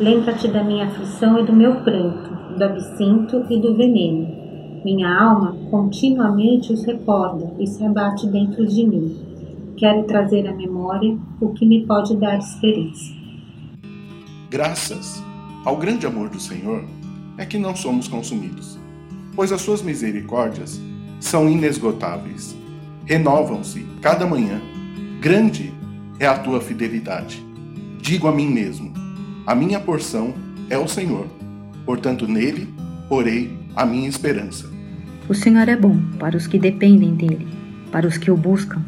Lembra-te 0.00 0.48
da 0.48 0.64
minha 0.64 0.86
aflição 0.86 1.38
e 1.38 1.44
do 1.44 1.52
meu 1.52 1.82
pranto, 1.82 2.56
do 2.56 2.64
absinto 2.64 3.44
e 3.50 3.60
do 3.60 3.76
veneno. 3.76 4.26
Minha 4.82 5.14
alma 5.14 5.54
continuamente 5.70 6.72
os 6.72 6.86
recorda 6.86 7.52
e 7.58 7.66
se 7.66 7.84
abate 7.84 8.26
dentro 8.26 8.66
de 8.66 8.86
mim. 8.86 9.14
Quero 9.76 10.04
trazer 10.04 10.48
à 10.48 10.54
memória 10.54 11.18
o 11.38 11.50
que 11.50 11.66
me 11.66 11.86
pode 11.86 12.16
dar 12.16 12.38
esperança. 12.38 13.12
Graças 14.48 15.22
ao 15.66 15.76
grande 15.76 16.06
amor 16.06 16.30
do 16.30 16.40
Senhor 16.40 16.82
é 17.36 17.44
que 17.44 17.58
não 17.58 17.76
somos 17.76 18.08
consumidos, 18.08 18.78
pois 19.36 19.52
as 19.52 19.60
suas 19.60 19.82
misericórdias 19.82 20.80
são 21.20 21.46
inesgotáveis. 21.46 22.56
Renovam-se 23.04 23.84
cada 24.00 24.26
manhã. 24.26 24.62
Grande 25.20 25.74
é 26.18 26.26
a 26.26 26.38
tua 26.38 26.58
fidelidade. 26.58 27.44
Digo 28.00 28.28
a 28.28 28.32
mim 28.32 28.46
mesmo: 28.46 28.89
a 29.50 29.54
minha 29.56 29.80
porção 29.80 30.32
é 30.68 30.78
o 30.78 30.86
Senhor, 30.86 31.26
portanto 31.84 32.24
nele 32.24 32.72
porei 33.08 33.58
a 33.74 33.84
minha 33.84 34.08
esperança. 34.08 34.70
O 35.28 35.34
Senhor 35.34 35.68
é 35.68 35.74
bom 35.74 36.00
para 36.20 36.36
os 36.36 36.46
que 36.46 36.56
dependem 36.56 37.16
dele, 37.16 37.48
para 37.90 38.06
os 38.06 38.16
que 38.16 38.30
o 38.30 38.36
buscam. 38.36 38.80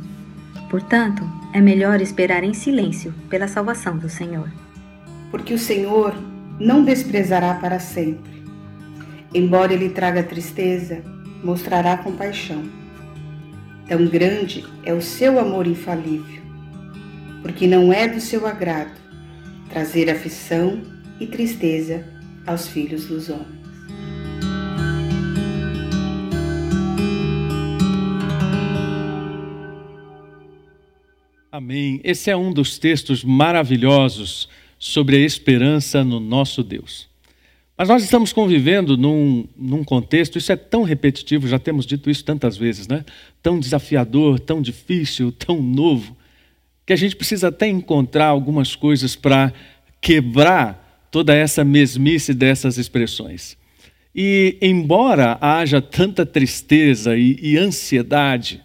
Portanto, 0.70 1.28
é 1.52 1.60
melhor 1.60 2.00
esperar 2.00 2.44
em 2.44 2.54
silêncio 2.54 3.12
pela 3.28 3.48
salvação 3.48 3.98
do 3.98 4.08
Senhor. 4.08 4.48
Porque 5.32 5.52
o 5.52 5.58
Senhor 5.58 6.14
não 6.60 6.84
desprezará 6.84 7.54
para 7.54 7.80
sempre. 7.80 8.44
Embora 9.34 9.72
ele 9.72 9.88
traga 9.88 10.22
tristeza, 10.22 11.02
mostrará 11.42 11.96
compaixão. 11.96 12.62
Tão 13.88 14.06
grande 14.06 14.64
é 14.84 14.94
o 14.94 15.02
seu 15.02 15.40
amor 15.40 15.66
infalível, 15.66 16.40
porque 17.42 17.66
não 17.66 17.92
é 17.92 18.06
do 18.06 18.20
seu 18.20 18.46
agrado 18.46 19.01
trazer 19.72 20.10
aflição 20.10 20.82
e 21.18 21.26
tristeza 21.26 22.06
aos 22.46 22.68
filhos 22.68 23.06
dos 23.06 23.30
homens. 23.30 23.62
Amém. 31.50 32.00
Esse 32.04 32.30
é 32.30 32.36
um 32.36 32.52
dos 32.52 32.78
textos 32.78 33.24
maravilhosos 33.24 34.46
sobre 34.78 35.16
a 35.16 35.20
esperança 35.20 36.04
no 36.04 36.20
nosso 36.20 36.62
Deus. 36.62 37.08
Mas 37.76 37.88
nós 37.88 38.04
estamos 38.04 38.30
convivendo 38.30 38.98
num, 38.98 39.48
num 39.56 39.82
contexto, 39.82 40.36
isso 40.36 40.52
é 40.52 40.56
tão 40.56 40.82
repetitivo, 40.82 41.48
já 41.48 41.58
temos 41.58 41.86
dito 41.86 42.10
isso 42.10 42.22
tantas 42.24 42.58
vezes, 42.58 42.86
né? 42.86 43.06
Tão 43.42 43.58
desafiador, 43.58 44.38
tão 44.38 44.60
difícil, 44.60 45.32
tão 45.32 45.62
novo, 45.62 46.14
que 46.84 46.92
a 46.92 46.96
gente 46.96 47.16
precisa 47.16 47.48
até 47.48 47.68
encontrar 47.68 48.26
algumas 48.26 48.74
coisas 48.74 49.14
para 49.14 49.52
quebrar 50.00 51.08
toda 51.10 51.34
essa 51.34 51.64
mesmice 51.64 52.34
dessas 52.34 52.78
expressões. 52.78 53.56
E 54.14 54.58
embora 54.60 55.38
haja 55.40 55.80
tanta 55.80 56.26
tristeza 56.26 57.16
e, 57.16 57.38
e 57.40 57.56
ansiedade, 57.56 58.62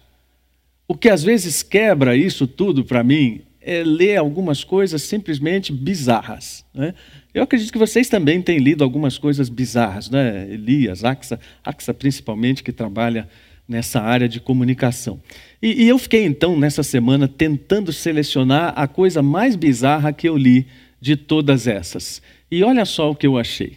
o 0.86 0.94
que 0.94 1.08
às 1.08 1.22
vezes 1.22 1.62
quebra 1.62 2.16
isso 2.16 2.46
tudo 2.46 2.84
para 2.84 3.04
mim 3.04 3.42
é 3.60 3.82
ler 3.84 4.16
algumas 4.16 4.64
coisas 4.64 5.02
simplesmente 5.02 5.72
bizarras. 5.72 6.64
Né? 6.72 6.94
Eu 7.34 7.42
acredito 7.42 7.70
que 7.70 7.78
vocês 7.78 8.08
também 8.08 8.40
têm 8.40 8.58
lido 8.58 8.82
algumas 8.82 9.18
coisas 9.18 9.50
bizarras, 9.50 10.08
né? 10.08 10.48
Elias, 10.50 11.04
Axa, 11.04 11.38
Axa 11.62 11.92
principalmente, 11.92 12.62
que 12.62 12.72
trabalha 12.72 13.28
nessa 13.68 14.00
área 14.00 14.28
de 14.28 14.40
comunicação. 14.40 15.20
E, 15.60 15.84
e 15.84 15.88
eu 15.88 15.98
fiquei 15.98 16.24
então 16.24 16.58
nessa 16.58 16.82
semana 16.82 17.28
tentando 17.28 17.92
selecionar 17.92 18.72
a 18.74 18.88
coisa 18.88 19.22
mais 19.22 19.54
bizarra 19.54 20.12
que 20.12 20.28
eu 20.28 20.36
li 20.36 20.66
de 21.00 21.16
todas 21.16 21.66
essas. 21.66 22.22
E 22.50 22.64
olha 22.64 22.84
só 22.84 23.10
o 23.10 23.14
que 23.14 23.26
eu 23.26 23.36
achei. 23.36 23.76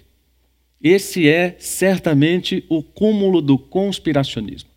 Esse 0.82 1.28
é 1.28 1.56
certamente 1.60 2.64
o 2.70 2.82
cúmulo 2.82 3.42
do 3.42 3.58
conspiracionismo. 3.58 4.70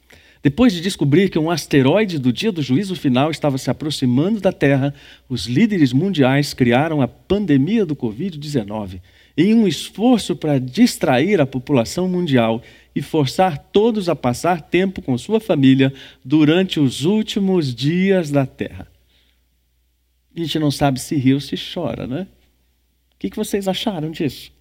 Depois 0.43 0.75
de 0.75 0.83
descobrir 0.83 1.31
que 1.31 1.39
um 1.39 1.51
asteroide 1.51 2.19
do 2.19 2.31
dia 2.31 2.53
do 2.53 2.61
juízo 2.61 2.95
final 2.95 3.31
estava 3.31 3.57
se 3.57 3.71
aproximando 3.71 4.41
da 4.41 4.53
Terra, 4.53 4.93
os 5.27 5.47
líderes 5.47 5.91
mundiais 5.91 6.53
criaram 6.53 7.01
a 7.01 7.09
pandemia 7.09 7.87
do 7.87 7.97
Covid-19 7.97 9.01
em 9.37 9.55
um 9.55 9.67
esforço 9.67 10.37
para 10.37 10.61
distrair 10.61 11.41
a 11.41 11.47
população 11.47 12.09
mundial 12.09 12.63
e 12.95 13.03
forçar 13.03 13.59
todos 13.59 14.09
a 14.09 14.15
passar 14.15 14.63
tempo 14.63 15.03
com 15.03 15.19
sua 15.19 15.41
família 15.41 15.93
durante 16.25 16.79
os 16.79 17.05
últimos 17.05 17.75
dias 17.75 18.31
da 18.31 18.47
Terra. 18.47 18.87
A 20.35 20.41
gente 20.41 20.59
não 20.59 20.71
sabe 20.71 21.01
se 21.01 21.17
ri 21.17 21.35
ou 21.35 21.41
se 21.41 21.57
chora, 21.57 22.07
né? 22.07 22.27
O 23.15 23.19
que 23.19 23.37
vocês 23.37 23.67
acharam 23.67 24.11
disso? 24.11 24.53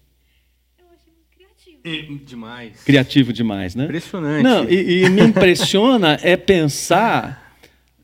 demais. 2.24 2.82
Criativo 2.82 3.32
demais, 3.32 3.74
né? 3.74 3.84
Impressionante. 3.84 4.42
Não, 4.42 4.64
e, 4.64 5.04
e 5.04 5.10
me 5.10 5.22
impressiona 5.22 6.18
é 6.22 6.36
pensar 6.36 7.58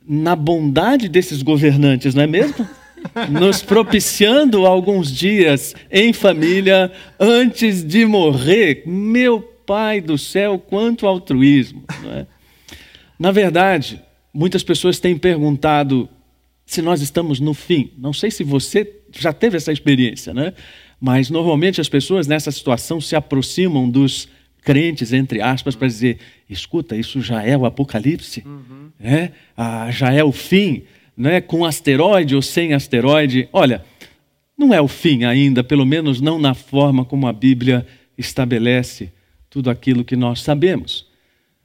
na 0.06 0.36
bondade 0.36 1.08
desses 1.08 1.42
governantes, 1.42 2.14
não 2.14 2.22
é 2.22 2.26
mesmo? 2.26 2.68
Nos 3.30 3.62
propiciando 3.62 4.66
alguns 4.66 5.10
dias 5.10 5.74
em 5.90 6.12
família 6.12 6.92
antes 7.18 7.82
de 7.82 8.04
morrer. 8.04 8.82
Meu 8.84 9.49
Pai 9.70 10.00
do 10.00 10.18
céu, 10.18 10.58
quanto 10.58 11.06
altruísmo. 11.06 11.84
Não 12.02 12.10
é? 12.10 12.26
Na 13.16 13.30
verdade, 13.30 14.02
muitas 14.34 14.64
pessoas 14.64 14.98
têm 14.98 15.16
perguntado 15.16 16.08
se 16.66 16.82
nós 16.82 17.00
estamos 17.00 17.38
no 17.38 17.54
fim. 17.54 17.92
Não 17.96 18.12
sei 18.12 18.32
se 18.32 18.42
você 18.42 18.96
já 19.12 19.32
teve 19.32 19.56
essa 19.56 19.70
experiência, 19.70 20.34
né? 20.34 20.54
Mas 21.00 21.30
normalmente 21.30 21.80
as 21.80 21.88
pessoas 21.88 22.26
nessa 22.26 22.50
situação 22.50 23.00
se 23.00 23.14
aproximam 23.14 23.88
dos 23.88 24.28
crentes, 24.60 25.12
entre 25.12 25.40
aspas, 25.40 25.76
para 25.76 25.86
dizer: 25.86 26.18
escuta, 26.48 26.96
isso 26.96 27.20
já 27.20 27.40
é 27.40 27.56
o 27.56 27.64
apocalipse, 27.64 28.42
uhum. 28.44 28.90
né? 28.98 29.30
ah, 29.56 29.88
já 29.92 30.12
é 30.12 30.24
o 30.24 30.32
fim, 30.32 30.82
né? 31.16 31.40
com 31.40 31.64
asteroide 31.64 32.34
ou 32.34 32.42
sem 32.42 32.74
asteroide. 32.74 33.48
Olha, 33.52 33.84
não 34.58 34.74
é 34.74 34.80
o 34.80 34.88
fim 34.88 35.22
ainda, 35.22 35.62
pelo 35.62 35.86
menos 35.86 36.20
não 36.20 36.40
na 36.40 36.54
forma 36.54 37.04
como 37.04 37.28
a 37.28 37.32
Bíblia 37.32 37.86
estabelece 38.18 39.12
tudo 39.50 39.68
aquilo 39.68 40.04
que 40.04 40.16
nós 40.16 40.40
sabemos. 40.40 41.06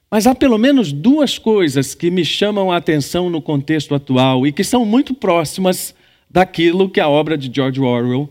Mas 0.10 0.26
há 0.26 0.34
pelo 0.34 0.58
menos 0.58 0.92
duas 0.92 1.38
coisas 1.38 1.94
que 1.94 2.10
me 2.10 2.26
chamam 2.26 2.72
a 2.72 2.78
atenção 2.78 3.30
no 3.30 3.42
contexto 3.42 3.94
atual 3.94 4.46
e 4.46 4.52
que 4.52 4.64
são 4.64 4.86
muito 4.86 5.14
próximas 5.14 5.96
daquilo 6.30 6.90
que 6.90 7.00
a 7.00 7.08
obra 7.08 7.38
de 7.38 7.54
George 7.54 7.80
Orwell 7.80 8.30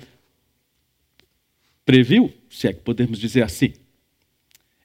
previu, 1.86 2.32
se 2.50 2.68
é 2.68 2.72
que 2.72 2.80
podemos 2.80 3.18
dizer 3.18 3.42
assim. 3.42 3.72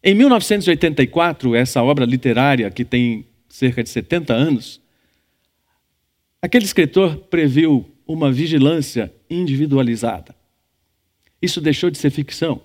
Em 0.03 0.13
1984, 0.13 1.56
essa 1.56 1.81
obra 1.84 2.06
literária 2.06 2.69
que 2.69 2.86
tem 2.86 3.25
cerca 3.50 3.84
de 3.84 3.90
70 3.90 4.34
anos, 4.34 4.81
aquele 6.41 6.66
escritor 6.66 7.18
previu 7.18 7.90
uma 8.07 8.31
vigilância 8.31 9.13
individualizada. 9.30 10.36
Isso 11.41 11.59
deixou 11.59 11.90
de 11.90 11.97
ser 11.97 12.09
ficção. 12.09 12.62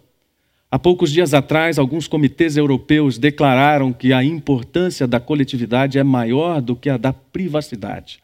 Há 0.75 0.79
poucos 0.81 1.13
dias 1.13 1.33
atrás, 1.33 1.79
alguns 1.79 2.09
comitês 2.09 2.57
europeus 2.57 3.17
declararam 3.17 3.93
que 3.93 4.13
a 4.13 4.25
importância 4.25 5.07
da 5.07 5.21
coletividade 5.21 6.01
é 6.01 6.03
maior 6.03 6.61
do 6.61 6.75
que 6.75 6.91
a 6.91 6.97
da 6.97 7.13
privacidade. 7.13 8.21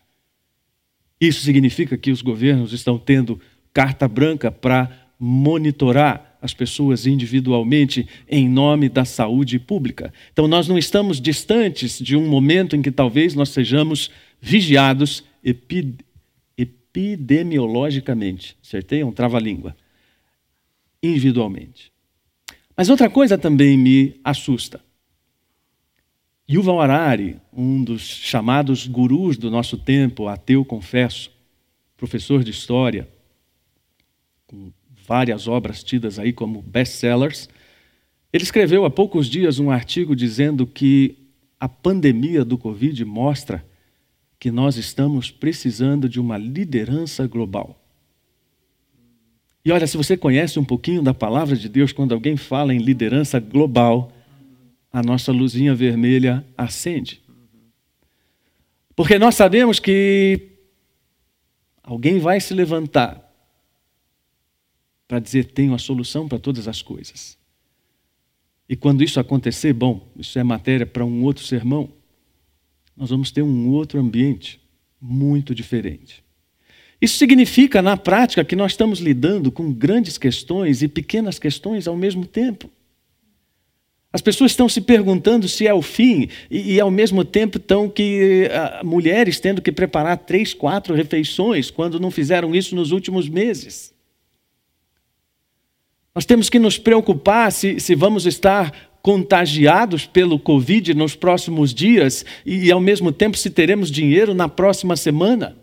Isso 1.21 1.43
significa 1.43 1.97
que 1.97 2.11
os 2.11 2.23
governos 2.23 2.73
estão 2.73 2.99
tendo 2.99 3.41
carta 3.73 4.09
branca 4.09 4.51
para 4.51 4.91
monitorar 5.17 6.39
as 6.43 6.53
pessoas 6.53 7.07
individualmente 7.07 8.09
em 8.29 8.49
nome 8.49 8.89
da 8.89 9.05
saúde 9.05 9.57
pública. 9.61 10.13
Então, 10.33 10.49
nós 10.49 10.67
não 10.67 10.77
estamos 10.77 11.21
distantes 11.21 12.01
de 12.01 12.17
um 12.17 12.29
momento 12.29 12.75
em 12.75 12.83
que 12.83 12.91
talvez 12.91 13.33
nós 13.33 13.51
sejamos 13.51 14.11
vigiados 14.41 15.23
epid 15.45 16.01
epidemiologicamente. 16.59 18.57
Acertei? 18.61 19.03
É 19.03 19.07
um 19.07 19.13
trava-língua. 19.13 19.77
Individualmente. 21.01 21.93
Mas 22.81 22.89
outra 22.89 23.11
coisa 23.11 23.37
também 23.37 23.77
me 23.77 24.19
assusta. 24.25 24.81
Yuval 26.51 26.81
Harari, 26.81 27.37
um 27.53 27.85
dos 27.85 28.01
chamados 28.01 28.87
gurus 28.87 29.37
do 29.37 29.51
nosso 29.51 29.77
tempo, 29.77 30.29
ateu 30.29 30.65
confesso, 30.65 31.31
professor 31.95 32.43
de 32.43 32.51
história, 32.51 33.07
com 34.47 34.73
várias 35.07 35.47
obras 35.47 35.85
tidas 35.85 36.19
aí 36.19 36.33
como 36.33 36.63
best-sellers. 36.63 37.51
Ele 38.33 38.45
escreveu 38.45 38.87
há 38.87 38.91
poucos 38.91 39.27
dias 39.27 39.59
um 39.59 39.71
artigo 39.71 40.17
dizendo 40.17 40.67
que 40.67 41.19
a 41.61 41.69
pandemia 41.69 42.47
do 42.47 42.57
Covid 42.57 43.05
mostra 43.05 43.63
que 44.39 44.51
nós 44.51 44.79
estamos 44.79 45.31
precisando 45.31 46.09
de 46.09 46.19
uma 46.19 46.39
liderança 46.39 47.27
global. 47.27 47.80
E 49.65 49.71
olha, 49.71 49.87
se 49.87 49.97
você 49.97 50.17
conhece 50.17 50.59
um 50.59 50.65
pouquinho 50.65 51.03
da 51.03 51.13
palavra 51.13 51.55
de 51.57 51.69
Deus, 51.69 51.93
quando 51.93 52.13
alguém 52.13 52.37
fala 52.37 52.75
em 52.75 52.79
liderança 52.79 53.39
global, 53.39 54.11
a 54.93 55.03
nossa 55.03 55.31
luzinha 55.31 55.75
vermelha 55.75 56.45
acende. 56.57 57.23
Porque 58.97 59.19
nós 59.19 59.35
sabemos 59.35 59.79
que 59.79 60.49
alguém 61.83 62.19
vai 62.19 62.41
se 62.41 62.55
levantar 62.55 63.27
para 65.07 65.19
dizer 65.19 65.47
tenho 65.47 65.75
a 65.75 65.79
solução 65.79 66.29
para 66.29 66.39
todas 66.39 66.69
as 66.69 66.81
coisas. 66.83 67.37
E 68.69 68.77
quando 68.77 69.03
isso 69.03 69.19
acontecer, 69.19 69.73
bom, 69.73 70.09
isso 70.17 70.39
é 70.39 70.45
matéria 70.45 70.87
para 70.87 71.05
um 71.05 71.25
outro 71.25 71.45
sermão, 71.45 71.93
nós 72.97 73.11
vamos 73.11 73.33
ter 73.33 73.43
um 73.43 73.69
outro 73.69 73.99
ambiente 73.99 74.61
muito 75.01 75.55
diferente. 75.55 76.23
Isso 77.01 77.17
significa, 77.17 77.81
na 77.81 77.97
prática, 77.97 78.45
que 78.45 78.55
nós 78.55 78.73
estamos 78.73 78.99
lidando 78.99 79.51
com 79.51 79.73
grandes 79.73 80.19
questões 80.19 80.83
e 80.83 80.89
pequenas 80.89 81.39
questões 81.39 81.89
ao 81.89 81.97
mesmo 81.97 82.27
tempo. 82.27 82.71
As 84.13 84.21
pessoas 84.21 84.51
estão 84.51 84.69
se 84.69 84.81
perguntando 84.81 85.49
se 85.49 85.67
é 85.67 85.73
o 85.73 85.81
fim, 85.81 86.29
e, 86.51 86.75
e 86.75 86.81
ao 86.81 86.91
mesmo 86.91 87.25
tempo 87.25 87.59
estão 87.59 87.89
que 87.89 88.49
uh, 88.51 88.85
mulheres 88.85 89.39
tendo 89.39 89.63
que 89.63 89.71
preparar 89.71 90.19
três, 90.19 90.53
quatro 90.53 90.95
refeições 90.95 91.71
quando 91.71 92.01
não 92.01 92.11
fizeram 92.11 92.55
isso 92.55 92.75
nos 92.75 92.91
últimos 92.91 93.29
meses. 93.29 93.95
Nós 96.13 96.27
temos 96.27 96.51
que 96.51 96.59
nos 96.59 96.77
preocupar 96.77 97.53
se, 97.53 97.79
se 97.79 97.95
vamos 97.95 98.27
estar 98.27 98.91
contagiados 99.01 100.07
pelo 100.07 100.39
Covid 100.39 100.93
nos 100.93 101.15
próximos 101.15 101.73
dias 101.73 102.25
e, 102.45 102.67
e, 102.67 102.73
ao 102.73 102.81
mesmo 102.81 103.13
tempo, 103.13 103.39
se 103.39 103.49
teremos 103.49 103.91
dinheiro 103.91 104.35
na 104.35 104.49
próxima 104.49 104.97
semana. 104.97 105.57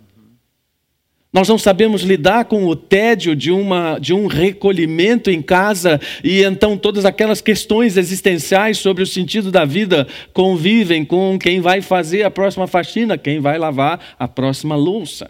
Nós 1.37 1.47
não 1.47 1.59
sabemos 1.59 2.01
lidar 2.01 2.45
com 2.45 2.65
o 2.65 2.75
tédio 2.75 3.35
de, 3.35 3.51
uma, 3.51 3.99
de 3.99 4.11
um 4.11 4.25
recolhimento 4.25 5.29
em 5.29 5.39
casa 5.39 6.01
e 6.23 6.41
então 6.41 6.75
todas 6.75 7.05
aquelas 7.05 7.41
questões 7.41 7.95
existenciais 7.95 8.79
sobre 8.79 9.03
o 9.03 9.05
sentido 9.05 9.51
da 9.51 9.63
vida 9.63 10.07
convivem 10.33 11.05
com 11.05 11.37
quem 11.37 11.61
vai 11.61 11.79
fazer 11.79 12.23
a 12.23 12.31
próxima 12.31 12.65
faxina, 12.65 13.19
quem 13.19 13.39
vai 13.39 13.59
lavar 13.59 14.15
a 14.17 14.27
próxima 14.27 14.75
louça. 14.75 15.29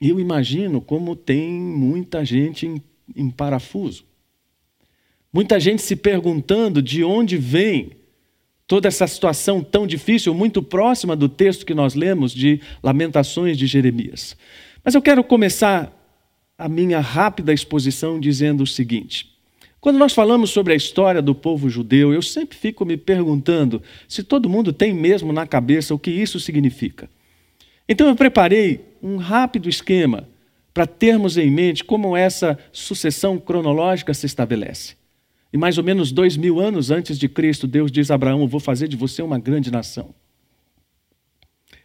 Eu 0.00 0.18
imagino 0.18 0.80
como 0.80 1.14
tem 1.14 1.48
muita 1.48 2.24
gente 2.24 2.66
em, 2.66 2.82
em 3.14 3.30
parafuso. 3.30 4.04
Muita 5.32 5.60
gente 5.60 5.82
se 5.82 5.94
perguntando 5.94 6.82
de 6.82 7.04
onde 7.04 7.36
vem 7.36 7.92
toda 8.70 8.86
essa 8.86 9.04
situação 9.04 9.64
tão 9.64 9.84
difícil, 9.84 10.32
muito 10.32 10.62
próxima 10.62 11.16
do 11.16 11.28
texto 11.28 11.66
que 11.66 11.74
nós 11.74 11.96
lemos 11.96 12.32
de 12.32 12.60
Lamentações 12.80 13.58
de 13.58 13.66
Jeremias. 13.66 14.36
Mas 14.84 14.94
eu 14.94 15.02
quero 15.02 15.24
começar 15.24 15.92
a 16.56 16.68
minha 16.68 17.00
rápida 17.00 17.52
exposição 17.52 18.20
dizendo 18.20 18.62
o 18.62 18.66
seguinte. 18.68 19.28
Quando 19.80 19.98
nós 19.98 20.12
falamos 20.12 20.50
sobre 20.50 20.72
a 20.72 20.76
história 20.76 21.20
do 21.20 21.34
povo 21.34 21.68
judeu, 21.68 22.14
eu 22.14 22.22
sempre 22.22 22.56
fico 22.56 22.84
me 22.84 22.96
perguntando 22.96 23.82
se 24.06 24.22
todo 24.22 24.48
mundo 24.48 24.72
tem 24.72 24.94
mesmo 24.94 25.32
na 25.32 25.48
cabeça 25.48 25.92
o 25.92 25.98
que 25.98 26.12
isso 26.12 26.38
significa. 26.38 27.10
Então 27.88 28.06
eu 28.06 28.14
preparei 28.14 28.94
um 29.02 29.16
rápido 29.16 29.68
esquema 29.68 30.28
para 30.72 30.86
termos 30.86 31.36
em 31.36 31.50
mente 31.50 31.82
como 31.82 32.16
essa 32.16 32.56
sucessão 32.70 33.36
cronológica 33.36 34.14
se 34.14 34.26
estabelece. 34.26 34.99
E 35.52 35.58
mais 35.58 35.78
ou 35.78 35.84
menos 35.84 36.12
dois 36.12 36.36
mil 36.36 36.60
anos 36.60 36.90
antes 36.90 37.18
de 37.18 37.28
Cristo, 37.28 37.66
Deus 37.66 37.90
diz 37.90 38.10
a 38.10 38.14
Abraão: 38.14 38.46
Vou 38.46 38.60
fazer 38.60 38.88
de 38.88 38.96
você 38.96 39.22
uma 39.22 39.38
grande 39.38 39.70
nação. 39.70 40.14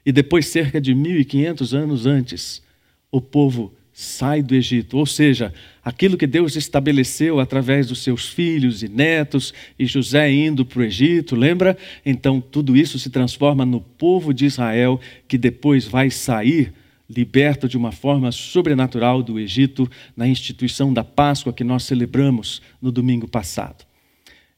E 0.05 0.11
depois, 0.11 0.47
cerca 0.47 0.79
de 0.79 0.93
1.500 0.93 1.73
anos 1.73 2.05
antes, 2.05 2.61
o 3.11 3.19
povo 3.19 3.73
sai 3.91 4.43
do 4.43 4.53
Egito. 4.53 4.97
Ou 4.97 5.05
seja, 5.05 5.51
aquilo 5.83 6.17
que 6.17 6.27
Deus 6.27 6.55
estabeleceu 6.55 7.39
através 7.39 7.87
dos 7.87 8.03
seus 8.03 8.27
filhos 8.27 8.83
e 8.83 8.87
netos, 8.87 9.53
e 9.79 9.85
José 9.85 10.31
indo 10.31 10.65
para 10.65 10.81
o 10.81 10.83
Egito, 10.83 11.35
lembra? 11.35 11.75
Então, 12.05 12.39
tudo 12.39 12.75
isso 12.77 12.99
se 12.99 13.09
transforma 13.09 13.65
no 13.65 13.81
povo 13.81 14.33
de 14.33 14.45
Israel, 14.45 14.99
que 15.27 15.37
depois 15.37 15.85
vai 15.85 16.11
sair 16.11 16.73
liberto 17.09 17.67
de 17.67 17.77
uma 17.77 17.91
forma 17.91 18.31
sobrenatural 18.31 19.21
do 19.21 19.39
Egito 19.39 19.89
na 20.15 20.27
instituição 20.27 20.93
da 20.93 21.03
Páscoa 21.03 21.53
que 21.53 21.63
nós 21.63 21.83
celebramos 21.83 22.61
no 22.81 22.91
domingo 22.91 23.27
passado. 23.27 23.85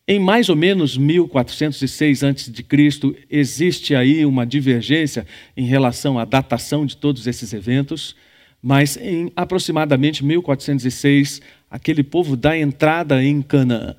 Em 0.08 0.20
mais 0.20 0.48
ou 0.48 0.56
menos 0.56 0.98
1406 0.98 2.24
a.C., 2.24 2.66
existe 3.30 3.94
aí 3.94 4.26
uma 4.26 4.46
divergência 4.46 5.28
em 5.56 5.66
relação 5.66 6.18
à 6.18 6.24
datação 6.24 6.86
de 6.86 6.96
todos 6.96 7.28
esses 7.28 7.52
eventos, 7.52 8.16
mas 8.62 8.96
em 8.96 9.30
aproximadamente 9.36 10.24
1406, 10.24 11.42
aquele 11.70 12.04
povo 12.04 12.38
dá 12.38 12.58
entrada 12.58 13.22
em 13.22 13.42
Canaã. 13.42 13.98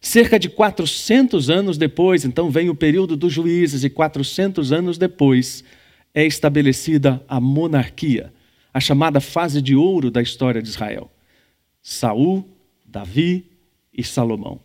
Cerca 0.00 0.38
de 0.38 0.48
400 0.48 1.50
anos 1.50 1.76
depois, 1.76 2.24
então 2.24 2.50
vem 2.50 2.70
o 2.70 2.74
período 2.74 3.16
dos 3.16 3.32
juízes, 3.32 3.82
e 3.82 3.90
400 3.90 4.70
anos 4.70 4.96
depois, 4.96 5.64
é 6.14 6.24
estabelecida 6.26 7.24
a 7.28 7.40
monarquia, 7.40 8.32
a 8.72 8.80
chamada 8.80 9.20
fase 9.20 9.62
de 9.62 9.74
ouro 9.74 10.10
da 10.10 10.22
história 10.22 10.62
de 10.62 10.68
Israel. 10.68 11.10
Saul, 11.82 12.48
Davi 12.84 13.46
e 13.92 14.02
Salomão. 14.02 14.60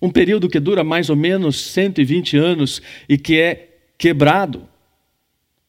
Um 0.00 0.10
período 0.10 0.48
que 0.48 0.58
dura 0.58 0.82
mais 0.82 1.10
ou 1.10 1.16
menos 1.16 1.60
120 1.60 2.36
anos 2.36 2.80
e 3.08 3.18
que 3.18 3.38
é 3.38 3.78
quebrado 3.98 4.66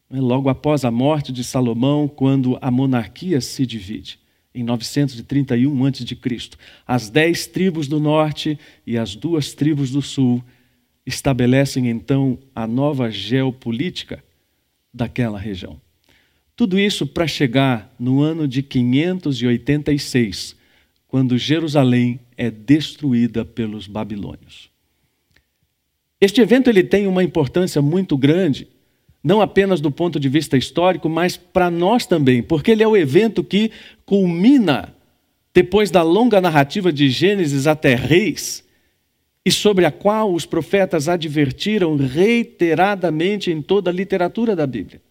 né, 0.08 0.20
logo 0.20 0.48
após 0.48 0.84
a 0.84 0.90
morte 0.90 1.32
de 1.32 1.44
Salomão, 1.44 2.08
quando 2.08 2.58
a 2.60 2.70
monarquia 2.70 3.40
se 3.40 3.66
divide 3.66 4.18
em 4.54 4.62
931 4.62 5.86
a.C. 5.86 6.48
As 6.86 7.08
dez 7.08 7.46
tribos 7.46 7.88
do 7.88 7.98
norte 7.98 8.58
e 8.86 8.98
as 8.98 9.14
duas 9.14 9.54
tribos 9.54 9.90
do 9.90 10.02
sul 10.02 10.42
estabelecem 11.06 11.88
então 11.88 12.38
a 12.54 12.66
nova 12.66 13.10
geopolítica 13.10 14.22
daquela 14.92 15.38
região. 15.38 15.80
Tudo 16.54 16.78
isso 16.78 17.06
para 17.06 17.26
chegar 17.26 17.94
no 17.98 18.20
ano 18.20 18.46
de 18.46 18.62
586, 18.62 20.54
quando 21.08 21.38
Jerusalém 21.38 22.20
é 22.36 22.50
destruída 22.50 23.44
pelos 23.44 23.86
babilônios. 23.86 24.70
Este 26.20 26.40
evento 26.40 26.68
ele 26.68 26.84
tem 26.84 27.06
uma 27.06 27.24
importância 27.24 27.82
muito 27.82 28.16
grande, 28.16 28.68
não 29.24 29.40
apenas 29.40 29.80
do 29.80 29.90
ponto 29.90 30.20
de 30.20 30.28
vista 30.28 30.56
histórico, 30.56 31.08
mas 31.08 31.36
para 31.36 31.70
nós 31.70 32.06
também, 32.06 32.42
porque 32.42 32.70
ele 32.70 32.82
é 32.82 32.88
o 32.88 32.96
evento 32.96 33.42
que 33.42 33.70
culmina 34.04 34.94
depois 35.54 35.90
da 35.90 36.02
longa 36.02 36.40
narrativa 36.40 36.92
de 36.92 37.10
Gênesis 37.10 37.66
até 37.66 37.94
Reis, 37.94 38.64
e 39.44 39.50
sobre 39.50 39.84
a 39.84 39.90
qual 39.90 40.32
os 40.32 40.46
profetas 40.46 41.08
advertiram 41.08 41.96
reiteradamente 41.96 43.50
em 43.50 43.60
toda 43.60 43.90
a 43.90 43.92
literatura 43.92 44.54
da 44.54 44.66
Bíblia. 44.66 45.02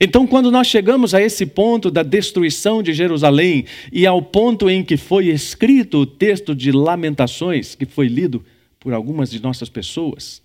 Então, 0.00 0.26
quando 0.26 0.50
nós 0.50 0.66
chegamos 0.66 1.14
a 1.14 1.22
esse 1.22 1.46
ponto 1.46 1.90
da 1.90 2.02
destruição 2.02 2.82
de 2.82 2.92
Jerusalém 2.92 3.64
e 3.92 4.06
ao 4.06 4.20
ponto 4.20 4.68
em 4.68 4.82
que 4.82 4.96
foi 4.96 5.28
escrito 5.28 5.98
o 5.98 6.06
texto 6.06 6.54
de 6.54 6.72
Lamentações, 6.72 7.74
que 7.74 7.86
foi 7.86 8.08
lido 8.08 8.44
por 8.80 8.92
algumas 8.92 9.30
de 9.30 9.40
nossas 9.40 9.68
pessoas, 9.68 10.42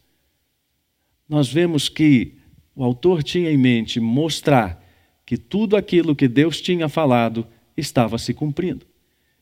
nós 1.27 1.51
vemos 1.51 1.89
que 1.89 2.33
o 2.75 2.83
autor 2.83 3.23
tinha 3.23 3.51
em 3.51 3.57
mente 3.57 3.99
mostrar 3.99 4.83
que 5.25 5.37
tudo 5.37 5.75
aquilo 5.75 6.15
que 6.15 6.27
Deus 6.27 6.61
tinha 6.61 6.87
falado 6.87 7.45
estava 7.75 8.17
se 8.17 8.33
cumprindo. 8.33 8.88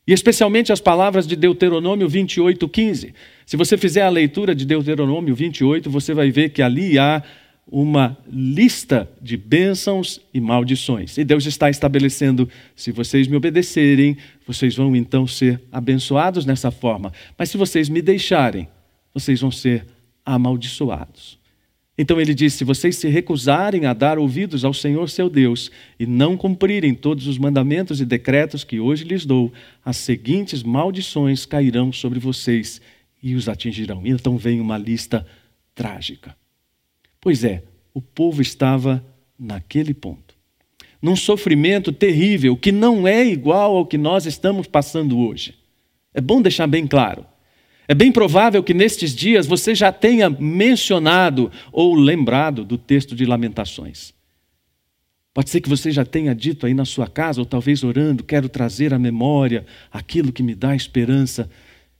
E 0.08 0.12
especialmente 0.14 0.72
as 0.72 0.80
palavras 0.80 1.26
de 1.26 1.36
Deuteronômio 1.36 2.08
28, 2.08 2.66
15. 2.66 3.14
Se 3.44 3.58
você 3.58 3.76
fizer 3.76 4.00
a 4.00 4.08
leitura 4.08 4.54
de 4.54 4.64
Deuteronômio 4.64 5.34
28, 5.34 5.90
você 5.90 6.14
vai 6.14 6.30
ver 6.30 6.48
que 6.48 6.62
ali 6.62 6.98
há 6.98 7.22
uma 7.70 8.16
lista 8.26 9.06
de 9.20 9.36
bênçãos 9.36 10.18
e 10.32 10.40
maldições. 10.40 11.18
E 11.18 11.24
Deus 11.24 11.44
está 11.44 11.68
estabelecendo: 11.68 12.48
se 12.74 12.90
vocês 12.90 13.28
me 13.28 13.36
obedecerem, 13.36 14.16
vocês 14.46 14.74
vão 14.74 14.96
então 14.96 15.26
ser 15.26 15.60
abençoados 15.70 16.46
nessa 16.46 16.70
forma. 16.70 17.12
Mas 17.36 17.50
se 17.50 17.58
vocês 17.58 17.90
me 17.90 18.00
deixarem, 18.00 18.66
vocês 19.12 19.42
vão 19.42 19.50
ser 19.50 19.84
amaldiçoados. 20.24 21.37
Então 21.98 22.20
ele 22.20 22.32
diz: 22.32 22.54
se 22.54 22.62
vocês 22.62 22.96
se 22.96 23.08
recusarem 23.08 23.84
a 23.84 23.92
dar 23.92 24.18
ouvidos 24.18 24.64
ao 24.64 24.72
Senhor 24.72 25.10
seu 25.10 25.28
Deus 25.28 25.68
e 25.98 26.06
não 26.06 26.36
cumprirem 26.36 26.94
todos 26.94 27.26
os 27.26 27.36
mandamentos 27.36 28.00
e 28.00 28.06
decretos 28.06 28.62
que 28.62 28.78
hoje 28.78 29.02
lhes 29.02 29.26
dou, 29.26 29.52
as 29.84 29.96
seguintes 29.96 30.62
maldições 30.62 31.44
cairão 31.44 31.92
sobre 31.92 32.20
vocês 32.20 32.80
e 33.20 33.34
os 33.34 33.48
atingirão. 33.48 34.02
Então 34.04 34.38
vem 34.38 34.60
uma 34.60 34.78
lista 34.78 35.26
trágica. 35.74 36.36
Pois 37.20 37.42
é, 37.42 37.64
o 37.92 38.00
povo 38.00 38.40
estava 38.40 39.04
naquele 39.36 39.92
ponto, 39.92 40.36
num 41.02 41.16
sofrimento 41.16 41.90
terrível 41.90 42.56
que 42.56 42.70
não 42.70 43.08
é 43.08 43.26
igual 43.26 43.76
ao 43.76 43.86
que 43.86 43.98
nós 43.98 44.24
estamos 44.24 44.68
passando 44.68 45.18
hoje. 45.18 45.54
É 46.14 46.20
bom 46.20 46.40
deixar 46.40 46.68
bem 46.68 46.86
claro. 46.86 47.26
É 47.90 47.94
bem 47.94 48.12
provável 48.12 48.62
que 48.62 48.74
nestes 48.74 49.14
dias 49.14 49.46
você 49.46 49.74
já 49.74 49.90
tenha 49.90 50.28
mencionado 50.28 51.50
ou 51.72 51.94
lembrado 51.94 52.62
do 52.62 52.76
texto 52.76 53.16
de 53.16 53.24
Lamentações. 53.24 54.12
Pode 55.32 55.48
ser 55.48 55.62
que 55.62 55.70
você 55.70 55.90
já 55.90 56.04
tenha 56.04 56.34
dito 56.34 56.66
aí 56.66 56.74
na 56.74 56.84
sua 56.84 57.06
casa, 57.06 57.40
ou 57.40 57.46
talvez 57.46 57.82
orando, 57.82 58.22
quero 58.22 58.46
trazer 58.46 58.92
à 58.92 58.98
memória 58.98 59.64
aquilo 59.90 60.32
que 60.32 60.42
me 60.42 60.54
dá 60.54 60.76
esperança. 60.76 61.48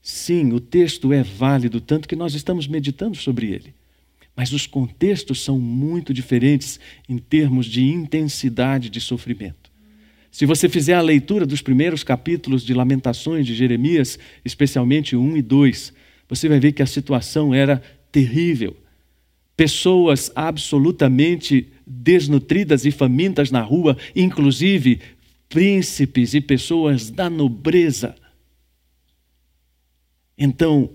Sim, 0.02 0.52
o 0.52 0.60
texto 0.60 1.10
é 1.10 1.22
válido, 1.22 1.80
tanto 1.80 2.06
que 2.06 2.16
nós 2.16 2.34
estamos 2.34 2.66
meditando 2.66 3.16
sobre 3.16 3.50
ele. 3.50 3.74
Mas 4.36 4.52
os 4.52 4.66
contextos 4.66 5.42
são 5.42 5.58
muito 5.58 6.12
diferentes 6.12 6.78
em 7.08 7.16
termos 7.16 7.64
de 7.64 7.82
intensidade 7.84 8.90
de 8.90 9.00
sofrimento. 9.00 9.67
Se 10.30 10.46
você 10.46 10.68
fizer 10.68 10.94
a 10.94 11.00
leitura 11.00 11.46
dos 11.46 11.62
primeiros 11.62 12.04
capítulos 12.04 12.62
de 12.62 12.74
Lamentações 12.74 13.46
de 13.46 13.54
Jeremias, 13.54 14.18
especialmente 14.44 15.16
1 15.16 15.36
e 15.36 15.42
2, 15.42 15.92
você 16.28 16.48
vai 16.48 16.60
ver 16.60 16.72
que 16.72 16.82
a 16.82 16.86
situação 16.86 17.54
era 17.54 17.82
terrível. 18.12 18.76
Pessoas 19.56 20.30
absolutamente 20.36 21.68
desnutridas 21.86 22.84
e 22.84 22.90
famintas 22.90 23.50
na 23.50 23.62
rua, 23.62 23.96
inclusive 24.14 25.00
príncipes 25.48 26.34
e 26.34 26.40
pessoas 26.40 27.10
da 27.10 27.30
nobreza. 27.30 28.14
Então, 30.36 30.90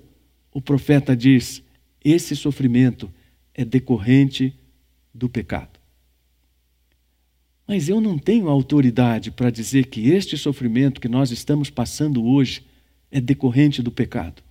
o 0.53 0.61
profeta 0.61 1.15
diz: 1.15 1.61
esse 2.03 2.35
sofrimento 2.35 3.11
é 3.53 3.65
decorrente 3.65 4.53
do 5.13 5.27
pecado. 5.27 5.82
Mas 7.67 7.87
eu 7.87 8.01
não 8.01 8.17
tenho 8.17 8.49
autoridade 8.49 9.31
para 9.31 9.49
dizer 9.49 9.87
que 9.87 10.09
este 10.09 10.37
sofrimento 10.37 10.99
que 10.99 11.07
nós 11.07 11.31
estamos 11.31 11.69
passando 11.69 12.25
hoje 12.25 12.65
é 13.09 13.21
decorrente 13.21 13.81
do 13.81 13.91
pecado. 13.91 14.43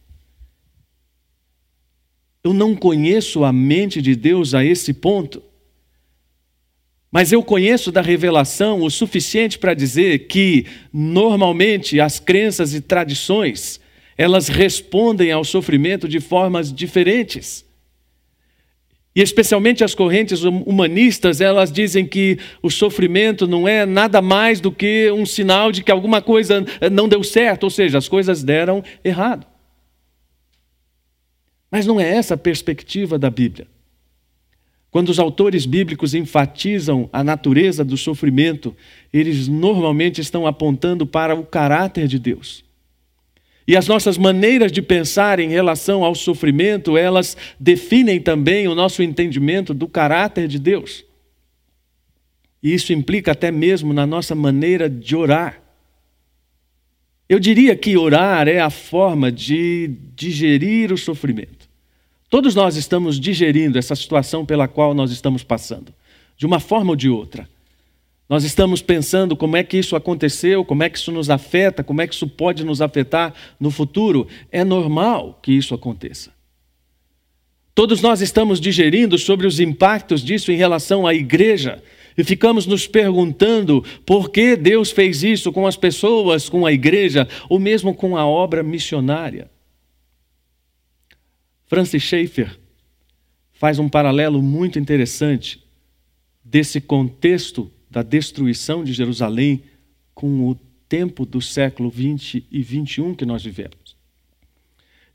Eu 2.42 2.52
não 2.52 2.74
conheço 2.74 3.44
a 3.44 3.52
mente 3.52 4.00
de 4.02 4.16
Deus 4.16 4.54
a 4.54 4.64
esse 4.64 4.92
ponto. 4.92 5.42
Mas 7.10 7.30
eu 7.30 7.42
conheço 7.42 7.92
da 7.92 8.00
revelação 8.00 8.82
o 8.82 8.90
suficiente 8.90 9.58
para 9.58 9.74
dizer 9.74 10.26
que, 10.26 10.66
normalmente, 10.92 12.00
as 12.00 12.18
crenças 12.18 12.72
e 12.72 12.80
tradições, 12.80 13.78
elas 14.16 14.48
respondem 14.48 15.30
ao 15.30 15.44
sofrimento 15.44 16.08
de 16.08 16.20
formas 16.20 16.72
diferentes. 16.72 17.64
E 19.14 19.20
especialmente 19.20 19.84
as 19.84 19.94
correntes 19.94 20.42
hum, 20.44 20.62
humanistas, 20.64 21.40
elas 21.40 21.70
dizem 21.70 22.06
que 22.06 22.38
o 22.62 22.70
sofrimento 22.70 23.46
não 23.46 23.68
é 23.68 23.84
nada 23.84 24.22
mais 24.22 24.60
do 24.60 24.72
que 24.72 25.10
um 25.10 25.26
sinal 25.26 25.70
de 25.70 25.82
que 25.82 25.90
alguma 25.90 26.22
coisa 26.22 26.64
eh, 26.80 26.88
não 26.88 27.08
deu 27.08 27.22
certo, 27.22 27.64
ou 27.64 27.70
seja, 27.70 27.98
as 27.98 28.08
coisas 28.08 28.42
deram 28.42 28.82
errado. 29.04 29.46
Mas 31.70 31.86
não 31.86 32.00
é 32.00 32.16
essa 32.16 32.34
a 32.34 32.38
perspectiva 32.38 33.18
da 33.18 33.30
Bíblia. 33.30 33.66
Quando 34.90 35.08
os 35.08 35.18
autores 35.18 35.64
bíblicos 35.64 36.14
enfatizam 36.14 37.08
a 37.10 37.24
natureza 37.24 37.82
do 37.82 37.96
sofrimento, 37.96 38.76
eles 39.10 39.48
normalmente 39.48 40.20
estão 40.20 40.46
apontando 40.46 41.06
para 41.06 41.34
o 41.34 41.44
caráter 41.44 42.06
de 42.06 42.18
Deus. 42.18 42.62
E 43.72 43.76
as 43.76 43.88
nossas 43.88 44.18
maneiras 44.18 44.70
de 44.70 44.82
pensar 44.82 45.40
em 45.40 45.48
relação 45.48 46.04
ao 46.04 46.14
sofrimento, 46.14 46.94
elas 46.94 47.34
definem 47.58 48.20
também 48.20 48.68
o 48.68 48.74
nosso 48.74 49.02
entendimento 49.02 49.72
do 49.72 49.88
caráter 49.88 50.46
de 50.46 50.58
Deus. 50.58 51.02
E 52.62 52.74
isso 52.74 52.92
implica 52.92 53.32
até 53.32 53.50
mesmo 53.50 53.94
na 53.94 54.06
nossa 54.06 54.34
maneira 54.34 54.90
de 54.90 55.16
orar. 55.16 55.62
Eu 57.26 57.38
diria 57.38 57.74
que 57.74 57.96
orar 57.96 58.46
é 58.46 58.60
a 58.60 58.68
forma 58.68 59.32
de 59.32 59.90
digerir 60.14 60.92
o 60.92 60.98
sofrimento. 60.98 61.66
Todos 62.28 62.54
nós 62.54 62.76
estamos 62.76 63.18
digerindo 63.18 63.78
essa 63.78 63.96
situação 63.96 64.44
pela 64.44 64.68
qual 64.68 64.92
nós 64.92 65.10
estamos 65.10 65.42
passando, 65.42 65.94
de 66.36 66.44
uma 66.44 66.60
forma 66.60 66.90
ou 66.90 66.96
de 66.96 67.08
outra. 67.08 67.48
Nós 68.32 68.44
estamos 68.44 68.80
pensando 68.80 69.36
como 69.36 69.58
é 69.58 69.62
que 69.62 69.76
isso 69.76 69.94
aconteceu, 69.94 70.64
como 70.64 70.82
é 70.82 70.88
que 70.88 70.96
isso 70.96 71.12
nos 71.12 71.28
afeta, 71.28 71.84
como 71.84 72.00
é 72.00 72.06
que 72.06 72.14
isso 72.14 72.26
pode 72.26 72.64
nos 72.64 72.80
afetar 72.80 73.34
no 73.60 73.70
futuro. 73.70 74.26
É 74.50 74.64
normal 74.64 75.38
que 75.42 75.52
isso 75.52 75.74
aconteça. 75.74 76.32
Todos 77.74 78.00
nós 78.00 78.22
estamos 78.22 78.58
digerindo 78.58 79.18
sobre 79.18 79.46
os 79.46 79.60
impactos 79.60 80.22
disso 80.22 80.50
em 80.50 80.56
relação 80.56 81.06
à 81.06 81.12
igreja 81.12 81.82
e 82.16 82.24
ficamos 82.24 82.64
nos 82.64 82.86
perguntando 82.86 83.84
por 84.06 84.30
que 84.30 84.56
Deus 84.56 84.90
fez 84.90 85.22
isso 85.22 85.52
com 85.52 85.66
as 85.66 85.76
pessoas, 85.76 86.48
com 86.48 86.64
a 86.64 86.72
igreja, 86.72 87.28
ou 87.50 87.58
mesmo 87.58 87.94
com 87.94 88.16
a 88.16 88.24
obra 88.24 88.62
missionária. 88.62 89.50
Francis 91.66 92.02
Schaeffer 92.02 92.58
faz 93.52 93.78
um 93.78 93.90
paralelo 93.90 94.40
muito 94.40 94.78
interessante 94.78 95.62
desse 96.42 96.80
contexto 96.80 97.70
da 97.92 98.02
destruição 98.02 98.82
de 98.82 98.92
Jerusalém 98.94 99.62
com 100.14 100.48
o 100.48 100.54
tempo 100.88 101.26
do 101.26 101.42
século 101.42 101.90
20 101.90 102.46
e 102.50 102.62
21 102.62 103.14
que 103.14 103.26
nós 103.26 103.44
vivemos. 103.44 103.94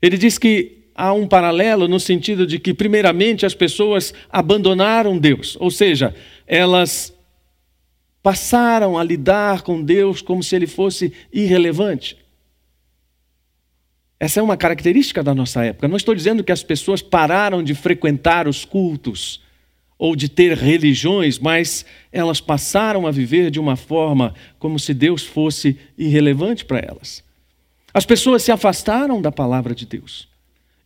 Ele 0.00 0.16
diz 0.16 0.38
que 0.38 0.84
há 0.94 1.12
um 1.12 1.26
paralelo 1.26 1.88
no 1.88 1.98
sentido 1.98 2.46
de 2.46 2.60
que, 2.60 2.72
primeiramente, 2.72 3.44
as 3.44 3.54
pessoas 3.54 4.14
abandonaram 4.30 5.18
Deus, 5.18 5.56
ou 5.58 5.72
seja, 5.72 6.14
elas 6.46 7.12
passaram 8.22 8.96
a 8.96 9.02
lidar 9.02 9.62
com 9.62 9.82
Deus 9.82 10.22
como 10.22 10.40
se 10.42 10.54
ele 10.54 10.68
fosse 10.68 11.12
irrelevante. 11.32 12.16
Essa 14.20 14.38
é 14.38 14.42
uma 14.42 14.56
característica 14.56 15.22
da 15.22 15.34
nossa 15.34 15.64
época. 15.64 15.88
Não 15.88 15.96
estou 15.96 16.14
dizendo 16.14 16.44
que 16.44 16.52
as 16.52 16.62
pessoas 16.62 17.02
pararam 17.02 17.62
de 17.62 17.74
frequentar 17.74 18.46
os 18.46 18.64
cultos, 18.64 19.40
ou 19.98 20.14
de 20.14 20.28
ter 20.28 20.56
religiões, 20.56 21.38
mas 21.38 21.84
elas 22.12 22.40
passaram 22.40 23.06
a 23.06 23.10
viver 23.10 23.50
de 23.50 23.58
uma 23.58 23.74
forma 23.74 24.32
como 24.58 24.78
se 24.78 24.94
Deus 24.94 25.24
fosse 25.24 25.76
irrelevante 25.98 26.64
para 26.64 26.78
elas. 26.78 27.24
As 27.92 28.06
pessoas 28.06 28.42
se 28.44 28.52
afastaram 28.52 29.20
da 29.20 29.32
palavra 29.32 29.74
de 29.74 29.84
Deus. 29.84 30.28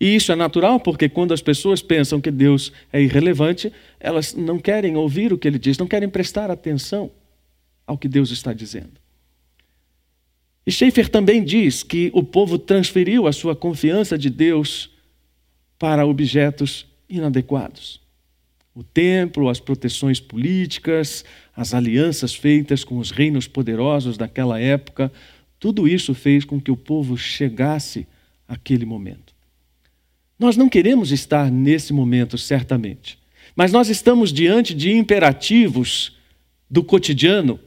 E 0.00 0.16
isso 0.16 0.32
é 0.32 0.34
natural, 0.34 0.80
porque 0.80 1.08
quando 1.08 1.34
as 1.34 1.42
pessoas 1.42 1.82
pensam 1.82 2.20
que 2.20 2.30
Deus 2.30 2.72
é 2.92 3.00
irrelevante, 3.02 3.70
elas 4.00 4.34
não 4.34 4.58
querem 4.58 4.96
ouvir 4.96 5.32
o 5.32 5.38
que 5.38 5.46
ele 5.46 5.58
diz, 5.58 5.76
não 5.76 5.86
querem 5.86 6.08
prestar 6.08 6.50
atenção 6.50 7.10
ao 7.86 7.98
que 7.98 8.08
Deus 8.08 8.30
está 8.30 8.52
dizendo. 8.52 9.00
E 10.66 10.72
Schaeffer 10.72 11.08
também 11.08 11.44
diz 11.44 11.82
que 11.82 12.10
o 12.14 12.22
povo 12.22 12.58
transferiu 12.58 13.26
a 13.26 13.32
sua 13.32 13.54
confiança 13.54 14.16
de 14.16 14.30
Deus 14.30 14.90
para 15.78 16.06
objetos 16.06 16.86
inadequados 17.08 18.01
o 18.74 18.82
templo, 18.82 19.48
as 19.48 19.60
proteções 19.60 20.18
políticas, 20.18 21.24
as 21.54 21.74
alianças 21.74 22.34
feitas 22.34 22.84
com 22.84 22.98
os 22.98 23.10
reinos 23.10 23.46
poderosos 23.46 24.16
daquela 24.16 24.58
época, 24.58 25.12
tudo 25.58 25.86
isso 25.86 26.14
fez 26.14 26.44
com 26.44 26.60
que 26.60 26.70
o 26.70 26.76
povo 26.76 27.16
chegasse 27.16 28.06
àquele 28.48 28.84
momento. 28.84 29.34
Nós 30.38 30.56
não 30.56 30.68
queremos 30.68 31.12
estar 31.12 31.50
nesse 31.50 31.92
momento, 31.92 32.36
certamente, 32.38 33.18
mas 33.54 33.70
nós 33.70 33.88
estamos 33.88 34.32
diante 34.32 34.74
de 34.74 34.90
imperativos 34.90 36.16
do 36.68 36.82
cotidiano 36.82 37.60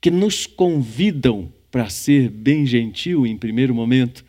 que 0.00 0.10
nos 0.10 0.46
convidam 0.46 1.52
para 1.70 1.88
ser 1.88 2.28
bem 2.28 2.64
gentil 2.64 3.26
em 3.26 3.36
primeiro 3.36 3.74
momento, 3.74 4.24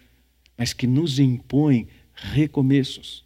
mas 0.58 0.74
que 0.74 0.88
nos 0.88 1.20
impõem 1.20 1.88
recomeços. 2.14 3.25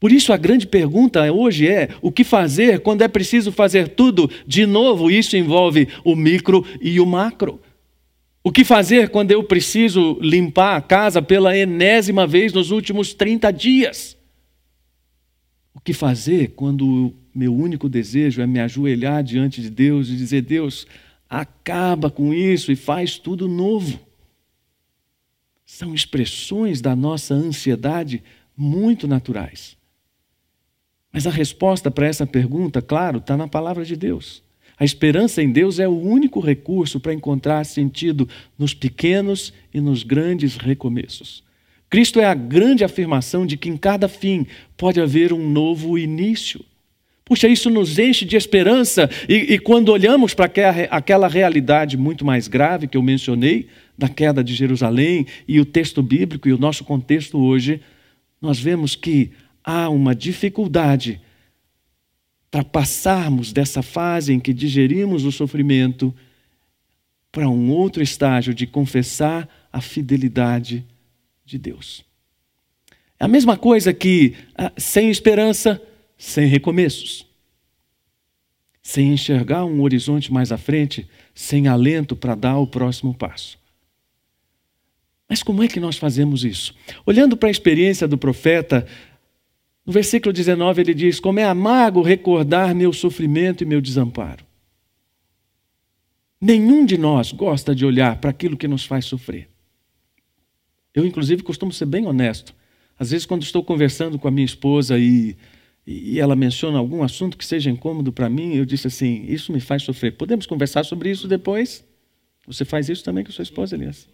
Por 0.00 0.12
isso, 0.12 0.32
a 0.32 0.36
grande 0.36 0.66
pergunta 0.66 1.30
hoje 1.32 1.66
é: 1.66 1.88
o 2.00 2.12
que 2.12 2.22
fazer 2.22 2.80
quando 2.80 3.02
é 3.02 3.08
preciso 3.08 3.50
fazer 3.50 3.88
tudo 3.88 4.30
de 4.46 4.64
novo? 4.64 5.10
Isso 5.10 5.36
envolve 5.36 5.88
o 6.04 6.14
micro 6.14 6.64
e 6.80 7.00
o 7.00 7.06
macro. 7.06 7.60
O 8.42 8.52
que 8.52 8.64
fazer 8.64 9.10
quando 9.10 9.32
eu 9.32 9.42
preciso 9.42 10.18
limpar 10.20 10.76
a 10.76 10.80
casa 10.80 11.20
pela 11.20 11.56
enésima 11.56 12.26
vez 12.26 12.52
nos 12.52 12.70
últimos 12.70 13.12
30 13.12 13.50
dias? 13.52 14.16
O 15.74 15.80
que 15.80 15.92
fazer 15.92 16.52
quando 16.56 17.08
o 17.08 17.14
meu 17.34 17.54
único 17.54 17.88
desejo 17.88 18.40
é 18.40 18.46
me 18.46 18.60
ajoelhar 18.60 19.22
diante 19.22 19.60
de 19.60 19.68
Deus 19.68 20.08
e 20.08 20.16
dizer: 20.16 20.42
Deus, 20.42 20.86
acaba 21.28 22.10
com 22.10 22.32
isso 22.32 22.70
e 22.70 22.76
faz 22.76 23.18
tudo 23.18 23.48
novo? 23.48 23.98
São 25.66 25.92
expressões 25.94 26.80
da 26.80 26.96
nossa 26.96 27.34
ansiedade 27.34 28.22
muito 28.56 29.06
naturais. 29.06 29.77
Mas 31.12 31.26
a 31.26 31.30
resposta 31.30 31.90
para 31.90 32.06
essa 32.06 32.26
pergunta, 32.26 32.82
claro, 32.82 33.18
está 33.18 33.36
na 33.36 33.48
palavra 33.48 33.84
de 33.84 33.96
Deus. 33.96 34.42
A 34.78 34.84
esperança 34.84 35.42
em 35.42 35.50
Deus 35.50 35.80
é 35.80 35.88
o 35.88 35.98
único 35.98 36.38
recurso 36.38 37.00
para 37.00 37.12
encontrar 37.12 37.64
sentido 37.64 38.28
nos 38.56 38.74
pequenos 38.74 39.52
e 39.74 39.80
nos 39.80 40.04
grandes 40.04 40.56
recomeços. 40.56 41.42
Cristo 41.90 42.20
é 42.20 42.26
a 42.26 42.34
grande 42.34 42.84
afirmação 42.84 43.46
de 43.46 43.56
que 43.56 43.68
em 43.68 43.76
cada 43.76 44.08
fim 44.08 44.46
pode 44.76 45.00
haver 45.00 45.32
um 45.32 45.50
novo 45.50 45.98
início. 45.98 46.64
Puxa, 47.24 47.48
isso 47.48 47.68
nos 47.68 47.98
enche 47.98 48.24
de 48.24 48.36
esperança, 48.36 49.10
e, 49.28 49.54
e 49.54 49.58
quando 49.58 49.90
olhamos 49.90 50.32
para 50.32 50.50
aquela 50.90 51.28
realidade 51.28 51.96
muito 51.96 52.24
mais 52.24 52.48
grave 52.48 52.86
que 52.86 52.96
eu 52.96 53.02
mencionei, 53.02 53.68
da 53.98 54.08
queda 54.08 54.44
de 54.44 54.54
Jerusalém, 54.54 55.26
e 55.46 55.60
o 55.60 55.64
texto 55.64 56.02
bíblico 56.02 56.48
e 56.48 56.52
o 56.52 56.58
nosso 56.58 56.84
contexto 56.84 57.38
hoje, 57.38 57.82
nós 58.40 58.58
vemos 58.58 58.94
que 58.94 59.30
há 59.68 59.90
uma 59.90 60.14
dificuldade 60.14 61.20
para 62.50 62.64
passarmos 62.64 63.52
dessa 63.52 63.82
fase 63.82 64.32
em 64.32 64.40
que 64.40 64.54
digerimos 64.54 65.24
o 65.24 65.30
sofrimento 65.30 66.14
para 67.30 67.46
um 67.50 67.70
outro 67.70 68.02
estágio 68.02 68.54
de 68.54 68.66
confessar 68.66 69.46
a 69.70 69.82
fidelidade 69.82 70.86
de 71.44 71.58
Deus. 71.58 72.02
É 73.20 73.26
a 73.26 73.28
mesma 73.28 73.58
coisa 73.58 73.92
que 73.92 74.34
ah, 74.56 74.72
sem 74.78 75.10
esperança, 75.10 75.82
sem 76.16 76.46
recomeços. 76.46 77.26
sem 78.82 79.12
enxergar 79.12 79.66
um 79.66 79.82
horizonte 79.82 80.32
mais 80.32 80.50
à 80.50 80.56
frente, 80.56 81.06
sem 81.34 81.68
alento 81.68 82.16
para 82.16 82.34
dar 82.34 82.56
o 82.56 82.66
próximo 82.66 83.12
passo. 83.12 83.58
Mas 85.28 85.42
como 85.42 85.62
é 85.62 85.68
que 85.68 85.78
nós 85.78 85.98
fazemos 85.98 86.42
isso? 86.42 86.74
Olhando 87.04 87.36
para 87.36 87.50
a 87.50 87.50
experiência 87.50 88.08
do 88.08 88.16
profeta, 88.16 88.86
no 89.88 89.94
versículo 89.94 90.34
19 90.34 90.82
ele 90.82 90.92
diz: 90.92 91.18
Como 91.18 91.40
é 91.40 91.44
amargo 91.44 92.02
recordar 92.02 92.74
meu 92.74 92.92
sofrimento 92.92 93.64
e 93.64 93.66
meu 93.66 93.80
desamparo. 93.80 94.44
Nenhum 96.38 96.84
de 96.84 96.98
nós 96.98 97.32
gosta 97.32 97.74
de 97.74 97.86
olhar 97.86 98.20
para 98.20 98.28
aquilo 98.28 98.54
que 98.54 98.68
nos 98.68 98.84
faz 98.84 99.06
sofrer. 99.06 99.48
Eu, 100.92 101.06
inclusive, 101.06 101.42
costumo 101.42 101.72
ser 101.72 101.86
bem 101.86 102.06
honesto. 102.06 102.54
Às 102.98 103.12
vezes, 103.12 103.24
quando 103.24 103.42
estou 103.42 103.64
conversando 103.64 104.18
com 104.18 104.28
a 104.28 104.30
minha 104.30 104.44
esposa 104.44 104.98
e, 104.98 105.34
e 105.86 106.20
ela 106.20 106.36
menciona 106.36 106.76
algum 106.76 107.02
assunto 107.02 107.38
que 107.38 107.46
seja 107.46 107.70
incômodo 107.70 108.12
para 108.12 108.28
mim, 108.28 108.56
eu 108.56 108.66
disse 108.66 108.88
assim: 108.88 109.24
Isso 109.26 109.54
me 109.54 109.60
faz 109.60 109.84
sofrer. 109.84 110.18
Podemos 110.18 110.44
conversar 110.44 110.84
sobre 110.84 111.10
isso 111.10 111.26
depois? 111.26 111.82
Você 112.46 112.66
faz 112.66 112.90
isso 112.90 113.02
também 113.02 113.24
com 113.24 113.32
sua 113.32 113.42
esposa, 113.42 113.74
Elias? 113.74 114.06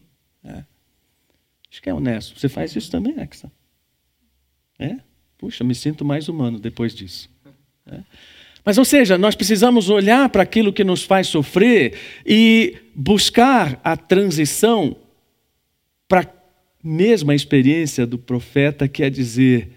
É. 0.44 0.62
Acho 1.68 1.82
que 1.82 1.90
é 1.90 1.94
honesto. 1.94 2.38
Você 2.38 2.48
faz 2.48 2.76
isso 2.76 2.92
também, 2.92 3.16
Exa? 3.18 3.50
É? 4.78 4.98
Puxa, 5.44 5.62
me 5.62 5.74
sinto 5.74 6.06
mais 6.06 6.26
humano 6.26 6.58
depois 6.58 6.94
disso. 6.94 7.28
É. 7.86 8.00
Mas, 8.64 8.78
ou 8.78 8.84
seja, 8.84 9.18
nós 9.18 9.34
precisamos 9.34 9.90
olhar 9.90 10.26
para 10.30 10.42
aquilo 10.42 10.72
que 10.72 10.82
nos 10.82 11.02
faz 11.02 11.26
sofrer 11.26 11.98
e 12.24 12.78
buscar 12.94 13.78
a 13.84 13.94
transição 13.94 14.96
para 16.08 16.22
a 16.22 16.28
mesma 16.82 17.34
experiência 17.34 18.06
do 18.06 18.16
profeta, 18.16 18.88
que 18.88 19.02
é 19.02 19.10
dizer: 19.10 19.68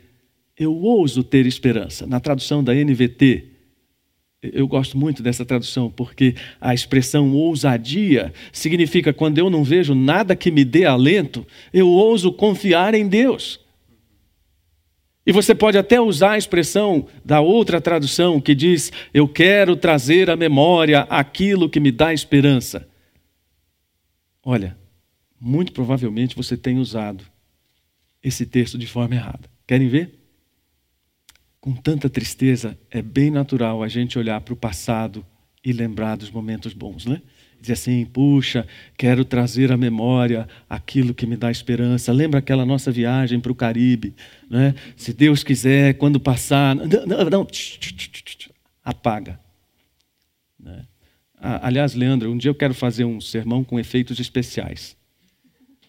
eu 0.58 0.74
ouso 0.74 1.22
ter 1.22 1.46
esperança. 1.46 2.08
Na 2.08 2.22
tradução 2.22 2.64
da 2.64 2.74
NVT, 2.74 3.44
eu 4.42 4.70
gosto 4.70 4.98
muito 4.98 5.22
dessa 5.22 5.44
tradução, 5.44 5.92
porque 5.92 6.34
a 6.62 6.74
expressão 6.74 7.34
ousadia 7.34 8.34
significa 8.54 9.12
quando 9.12 9.38
eu 9.38 9.50
não 9.50 9.66
vejo 9.66 9.94
nada 9.94 10.34
que 10.34 10.50
me 10.50 10.64
dê 10.64 10.86
alento, 10.86 11.46
eu 11.74 11.90
ouso 11.90 12.32
confiar 12.32 12.94
em 12.94 13.06
Deus. 13.06 13.67
E 15.28 15.32
você 15.34 15.54
pode 15.54 15.78
até 15.78 16.00
usar 16.00 16.32
a 16.32 16.38
expressão 16.38 17.06
da 17.24 17.42
outra 17.42 17.82
tradução 17.82 18.40
que 18.40 18.56
diz: 18.56 18.94
Eu 19.14 19.28
quero 19.28 19.76
trazer 19.76 20.30
à 20.30 20.38
memória 20.38 21.02
aquilo 21.02 21.70
que 21.70 21.82
me 21.82 21.92
dá 21.92 22.14
esperança. 22.14 22.88
Olha, 24.42 24.78
muito 25.38 25.74
provavelmente 25.74 26.34
você 26.34 26.56
tem 26.56 26.80
usado 26.80 27.26
esse 28.24 28.46
texto 28.46 28.78
de 28.78 28.88
forma 28.88 29.16
errada. 29.16 29.50
Querem 29.68 29.90
ver? 29.90 30.18
Com 31.60 31.76
tanta 31.76 32.10
tristeza, 32.10 32.80
é 32.90 33.02
bem 33.02 33.30
natural 33.30 33.84
a 33.84 33.90
gente 33.90 34.18
olhar 34.18 34.40
para 34.40 34.54
o 34.54 34.58
passado 34.58 35.26
e 35.62 35.74
lembrar 35.74 36.16
dos 36.16 36.32
momentos 36.32 36.72
bons, 36.72 37.06
né? 37.06 37.22
Dizer 37.60 37.74
assim: 37.74 38.06
puxa, 38.06 38.68
quero 38.98 39.26
trazer 39.26 39.72
à 39.72 39.78
memória 39.78 40.48
aquilo 40.70 41.14
que 41.14 41.26
me 41.26 41.36
dá 41.36 41.52
esperança. 41.52 42.12
Lembra 42.12 42.40
aquela 42.40 42.66
nossa 42.66 42.92
viagem 42.92 43.40
para 43.40 43.52
o 43.52 43.56
Caribe? 43.56 44.14
Né? 44.50 44.74
Se 44.96 45.14
Deus 45.14 45.44
quiser, 45.44 45.96
quando 45.96 46.20
passar. 46.20 46.76
Não, 46.76 46.86
não, 47.06 47.30
não. 47.30 47.48
apaga. 48.84 49.40
Né? 50.60 50.86
Aliás, 51.40 51.94
Leandro, 51.94 52.32
um 52.32 52.38
dia 52.38 52.50
eu 52.50 52.56
quero 52.56 52.74
fazer 52.74 53.06
um 53.06 53.22
sermão 53.22 53.64
com 53.64 53.80
efeitos 53.80 54.20
especiais. 54.20 54.98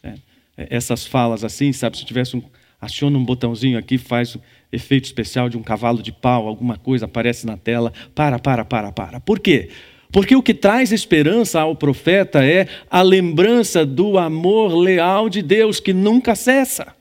Né? 0.02 0.16
Essas 0.56 1.06
falas 1.06 1.44
assim, 1.44 1.72
sabe? 1.72 1.96
Se 1.96 2.04
tivesse 2.04 2.37
um. 2.37 2.42
Aciona 2.80 3.18
um 3.18 3.25
botãozinho 3.25 3.76
aqui, 3.76 3.98
faz 3.98 4.37
efeito 4.70 5.06
especial 5.06 5.48
de 5.48 5.58
um 5.58 5.62
cavalo 5.64 6.00
de 6.00 6.12
pau, 6.12 6.46
alguma 6.46 6.76
coisa 6.76 7.06
aparece 7.06 7.44
na 7.44 7.56
tela. 7.56 7.92
Para, 8.14 8.38
para, 8.38 8.64
para, 8.64 8.92
para. 8.92 9.18
Por 9.18 9.40
quê? 9.40 9.68
Porque 10.11 10.35
o 10.35 10.42
que 10.42 10.55
traz 10.55 10.90
esperança 10.90 11.61
ao 11.61 11.77
profeta 11.77 12.44
é 12.44 12.66
a 12.90 13.03
lembrança 13.03 13.85
do 13.85 14.18
amor 14.18 14.75
leal 14.75 15.29
de 15.29 15.42
Deus 15.42 15.81
que 15.81 15.92
nunca 15.92 16.35
cessa. 16.35 16.94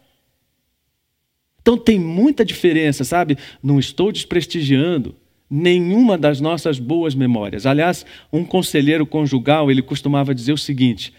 Então 1.61 1.77
tem 1.77 1.99
muita 1.99 2.45
diferença, 2.45 3.03
sabe? 3.03 3.37
Não 3.61 3.79
estou 3.79 4.11
desprestigiando 4.11 5.15
nenhuma 5.49 6.17
das 6.17 6.41
nossas 6.41 6.79
boas 6.79 7.15
memórias. 7.15 7.65
Aliás, 7.65 8.05
um 8.31 8.43
conselheiro 8.43 9.05
conjugal, 9.05 9.71
ele 9.71 9.81
costumava 9.81 10.35
dizer 10.35 10.53
o 10.53 10.57
seguinte, 10.57 11.13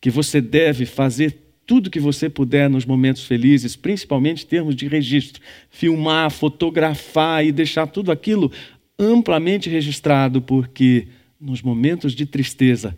que 0.00 0.10
você 0.10 0.40
deve 0.40 0.86
fazer 0.86 1.38
tudo 1.66 1.90
que 1.90 2.00
você 2.00 2.28
puder 2.28 2.68
nos 2.68 2.84
momentos 2.84 3.24
felizes, 3.24 3.76
principalmente 3.76 4.44
em 4.44 4.46
termos 4.46 4.76
de 4.76 4.86
registro, 4.86 5.42
filmar, 5.70 6.30
fotografar 6.30 7.44
e 7.44 7.52
deixar 7.52 7.86
tudo 7.86 8.12
aquilo 8.12 8.52
amplamente 8.98 9.68
registrado, 9.68 10.42
porque 10.42 11.08
nos 11.44 11.60
momentos 11.60 12.14
de 12.14 12.24
tristeza, 12.24 12.96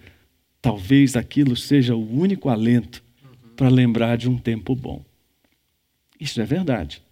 talvez 0.62 1.16
aquilo 1.16 1.56
seja 1.56 1.96
o 1.96 2.18
único 2.18 2.48
alento 2.48 3.02
para 3.56 3.68
lembrar 3.68 4.16
de 4.16 4.28
um 4.28 4.38
tempo 4.38 4.74
bom. 4.74 5.04
Isso 6.20 6.40
é 6.40 6.44
verdade. 6.44 7.02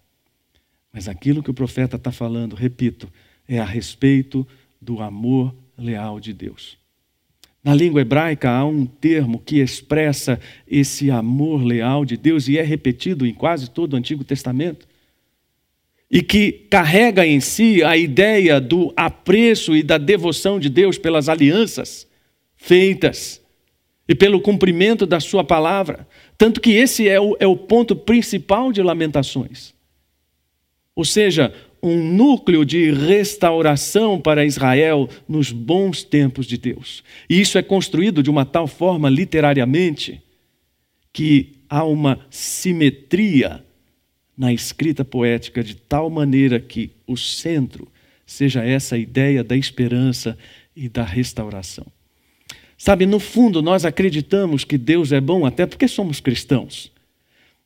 Mas 0.93 1.09
aquilo 1.09 1.43
que 1.43 1.51
o 1.51 1.53
profeta 1.53 1.97
está 1.97 2.11
falando, 2.11 2.55
repito, 2.55 3.11
é 3.47 3.59
a 3.59 3.65
respeito 3.65 4.47
do 4.81 5.01
amor 5.01 5.53
leal 5.77 6.19
de 6.19 6.31
Deus. 6.31 6.77
Na 7.61 7.73
língua 7.73 8.01
hebraica 8.01 8.49
há 8.49 8.63
um 8.63 8.85
termo 8.85 9.39
que 9.39 9.57
expressa 9.59 10.39
esse 10.65 11.11
amor 11.11 11.63
leal 11.63 12.05
de 12.05 12.15
Deus 12.15 12.47
e 12.47 12.57
é 12.57 12.61
repetido 12.61 13.25
em 13.25 13.33
quase 13.33 13.69
todo 13.69 13.93
o 13.93 13.97
Antigo 13.97 14.23
Testamento 14.23 14.87
e 16.09 16.21
que 16.21 16.51
carrega 16.69 17.25
em 17.25 17.39
si 17.39 17.83
a 17.83 17.97
ideia 17.97 18.61
do 18.61 18.93
apreço 18.95 19.75
e 19.75 19.81
da 19.81 19.97
devoção 19.97 20.59
de 20.59 20.69
Deus 20.69 20.97
pelas 20.97 21.27
alianças 21.27 22.07
feitas 22.55 23.41
e 24.07 24.13
pelo 24.13 24.39
cumprimento 24.39 25.05
da 25.05 25.19
Sua 25.19 25.43
palavra. 25.43 26.07
Tanto 26.37 26.61
que 26.61 26.71
esse 26.71 27.07
é 27.07 27.19
o, 27.19 27.35
é 27.39 27.47
o 27.47 27.57
ponto 27.57 27.95
principal 27.95 28.71
de 28.71 28.81
Lamentações. 28.81 29.73
Ou 30.95 31.03
seja, 31.03 31.53
um 31.81 32.01
núcleo 32.01 32.63
de 32.63 32.91
restauração 32.91 34.19
para 34.19 34.45
Israel 34.45 35.09
nos 35.27 35.51
bons 35.51 36.03
tempos 36.03 36.45
de 36.45 36.57
Deus. 36.57 37.03
E 37.29 37.41
isso 37.41 37.57
é 37.57 37.63
construído 37.63 38.23
de 38.23 38.29
uma 38.29 38.45
tal 38.45 38.67
forma, 38.67 39.09
literariamente, 39.09 40.21
que 41.11 41.61
há 41.69 41.83
uma 41.83 42.25
simetria 42.29 43.64
na 44.37 44.51
escrita 44.53 45.05
poética 45.05 45.63
de 45.63 45.75
tal 45.75 46.09
maneira 46.09 46.59
que 46.59 46.91
o 47.07 47.15
centro 47.15 47.87
seja 48.25 48.63
essa 48.63 48.97
ideia 48.97 49.43
da 49.43 49.55
esperança 49.55 50.37
e 50.75 50.89
da 50.89 51.03
restauração. 51.03 51.85
Sabe, 52.77 53.05
no 53.05 53.19
fundo, 53.19 53.61
nós 53.61 53.85
acreditamos 53.85 54.63
que 54.63 54.77
Deus 54.77 55.11
é 55.11 55.21
bom 55.21 55.45
até 55.45 55.65
porque 55.65 55.87
somos 55.87 56.19
cristãos. 56.19 56.91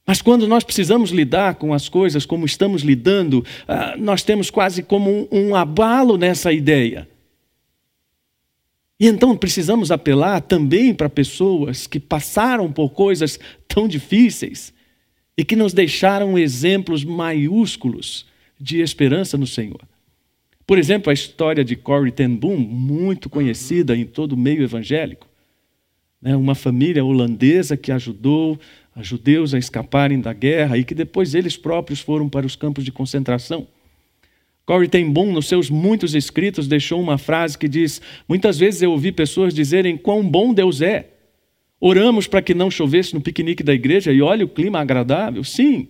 Mas 0.06 0.22
quando 0.22 0.48
nós 0.48 0.64
precisamos 0.64 1.12
lidar 1.12 1.56
com 1.56 1.74
as 1.74 1.90
coisas 1.90 2.26
como 2.26 2.46
estamos 2.46 2.82
lidando, 2.82 3.46
ah, 3.68 3.96
nós 3.98 4.24
temos 4.24 4.50
quase 4.50 4.84
como 4.84 5.28
um, 5.32 5.56
abalo 5.56 6.18
nessa 6.18 6.52
ideia. 6.52 7.08
E 9.00 9.08
então 9.08 9.36
precisamos 9.38 9.92
apelar 9.92 10.42
também 10.42 10.94
para 10.94 11.10
pessoas 11.10 11.88
que 11.88 12.00
passaram 12.00 12.72
por 12.72 12.90
coisas 12.90 13.40
tão 13.68 13.88
difíceis 13.88 14.74
e 15.40 15.46
que 15.46 15.56
nos 15.56 15.72
deixaram 15.72 16.38
exemplos 16.38 17.06
maiúsculos 17.06 18.26
de 18.60 18.82
esperança 18.82 19.38
no 19.38 19.48
Senhor. 19.48 19.80
Por 20.68 20.78
exemplo, 20.78 21.10
a 21.10 21.14
história 21.14 21.64
de 21.64 21.78
Corrie 21.78 22.12
ten 22.12 22.36
Boom, 22.36 22.58
muito 22.58 23.30
conhecida 23.30 23.96
em 23.96 24.04
todo 24.04 24.34
o 24.34 24.38
meio 24.38 24.62
evangélico. 24.62 25.26
Né? 26.22 26.36
Uma 26.36 26.56
família 26.56 27.06
holandesa 27.06 27.78
que 27.78 27.90
ajudou 27.90 28.60
os 28.94 29.08
judeus 29.08 29.54
a 29.54 29.58
escaparem 29.58 30.20
da 30.20 30.34
guerra 30.34 30.78
e 30.78 30.84
que 30.84 30.94
depois 30.94 31.34
eles 31.34 31.56
próprios 31.56 32.02
foram 32.02 32.28
para 32.28 32.46
os 32.46 32.58
campos 32.58 32.84
de 32.84 32.92
concentração. 32.92 33.66
Corrie 34.66 34.90
ten 34.90 35.10
Boom, 35.10 35.32
nos 35.32 35.48
seus 35.48 35.70
muitos 35.70 36.16
escritos, 36.16 36.68
deixou 36.68 37.00
uma 37.00 37.18
frase 37.18 37.58
que 37.58 37.70
diz: 37.70 38.02
Muitas 38.28 38.60
vezes 38.60 38.82
eu 38.82 38.92
ouvi 38.92 39.14
pessoas 39.14 39.54
dizerem 39.54 39.96
quão 39.96 40.22
bom 40.22 40.54
Deus 40.54 40.82
é, 40.82 41.08
Oramos 41.80 42.28
para 42.28 42.42
que 42.42 42.54
não 42.54 42.70
chovesse 42.70 43.14
no 43.14 43.22
piquenique 43.22 43.64
da 43.64 43.74
igreja 43.74 44.12
e 44.12 44.22
olha 44.22 44.46
o 44.46 44.50
clima 44.50 44.80
agradável. 44.80 45.44
Sim, 45.44 45.88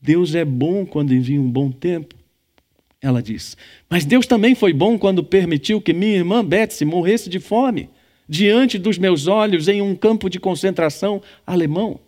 Deus 0.00 0.34
é 0.34 0.44
bom 0.44 0.86
quando 0.86 1.14
envia 1.14 1.40
um 1.40 1.50
bom 1.50 1.70
tempo. 1.70 2.14
Ela 3.02 3.22
diz. 3.22 3.56
Mas 3.88 4.04
Deus 4.04 4.26
também 4.26 4.54
foi 4.54 4.72
bom 4.72 4.98
quando 4.98 5.22
permitiu 5.22 5.80
que 5.80 5.92
minha 5.92 6.16
irmã 6.16 6.44
Betsy 6.44 6.84
morresse 6.84 7.28
de 7.28 7.38
fome 7.38 7.90
diante 8.28 8.78
dos 8.78 8.96
meus 8.96 9.26
olhos 9.26 9.68
em 9.68 9.82
um 9.82 9.94
campo 9.94 10.30
de 10.30 10.38
concentração 10.38 11.22
alemão. 11.46 12.00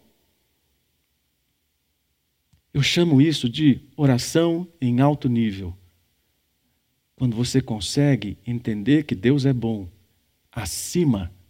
Eu 2.72 2.82
chamo 2.82 3.20
isso 3.20 3.48
de 3.48 3.80
oração 3.96 4.66
em 4.80 5.00
alto 5.00 5.28
nível. 5.28 5.74
Quando 7.16 7.36
você 7.36 7.60
consegue 7.60 8.38
entender 8.46 9.04
que 9.04 9.14
Deus 9.14 9.44
é 9.44 9.52
bom 9.52 9.88
acima 10.50 11.26
de 11.26 11.41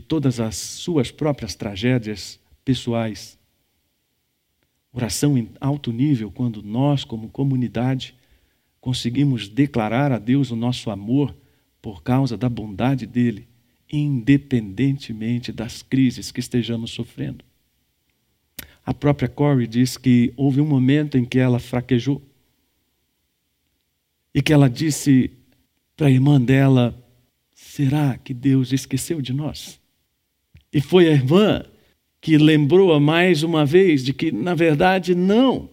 todas 0.00 0.40
as 0.40 0.56
suas 0.56 1.10
próprias 1.10 1.54
tragédias 1.54 2.40
pessoais. 2.64 3.38
Oração 4.92 5.38
em 5.38 5.50
alto 5.60 5.92
nível, 5.92 6.30
quando 6.30 6.62
nós, 6.62 7.04
como 7.04 7.28
comunidade, 7.28 8.14
conseguimos 8.80 9.48
declarar 9.48 10.10
a 10.10 10.18
Deus 10.18 10.50
o 10.50 10.56
nosso 10.56 10.90
amor 10.90 11.36
por 11.80 12.02
causa 12.02 12.36
da 12.36 12.48
bondade 12.48 13.06
dele, 13.06 13.46
independentemente 13.92 15.52
das 15.52 15.82
crises 15.82 16.32
que 16.32 16.40
estejamos 16.40 16.90
sofrendo. 16.90 17.44
A 18.84 18.94
própria 18.94 19.28
Corey 19.28 19.66
diz 19.66 19.96
que 19.96 20.32
houve 20.36 20.60
um 20.60 20.66
momento 20.66 21.16
em 21.18 21.24
que 21.24 21.38
ela 21.38 21.58
fraquejou 21.58 22.22
e 24.34 24.42
que 24.42 24.52
ela 24.52 24.68
disse 24.68 25.30
para 25.96 26.08
a 26.08 26.10
irmã 26.10 26.40
dela: 26.40 26.94
Será 27.76 28.16
que 28.16 28.32
Deus 28.32 28.72
esqueceu 28.72 29.20
de 29.20 29.34
nós? 29.34 29.78
E 30.72 30.80
foi 30.80 31.08
a 31.08 31.12
irmã 31.12 31.62
que 32.22 32.38
lembrou-a 32.38 32.98
mais 32.98 33.42
uma 33.42 33.66
vez 33.66 34.02
de 34.02 34.14
que, 34.14 34.32
na 34.32 34.54
verdade, 34.54 35.14
não, 35.14 35.68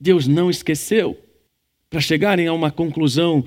Deus 0.00 0.26
não 0.26 0.50
esqueceu. 0.50 1.16
Para 1.88 2.00
chegarem 2.00 2.48
a 2.48 2.52
uma 2.52 2.72
conclusão, 2.72 3.44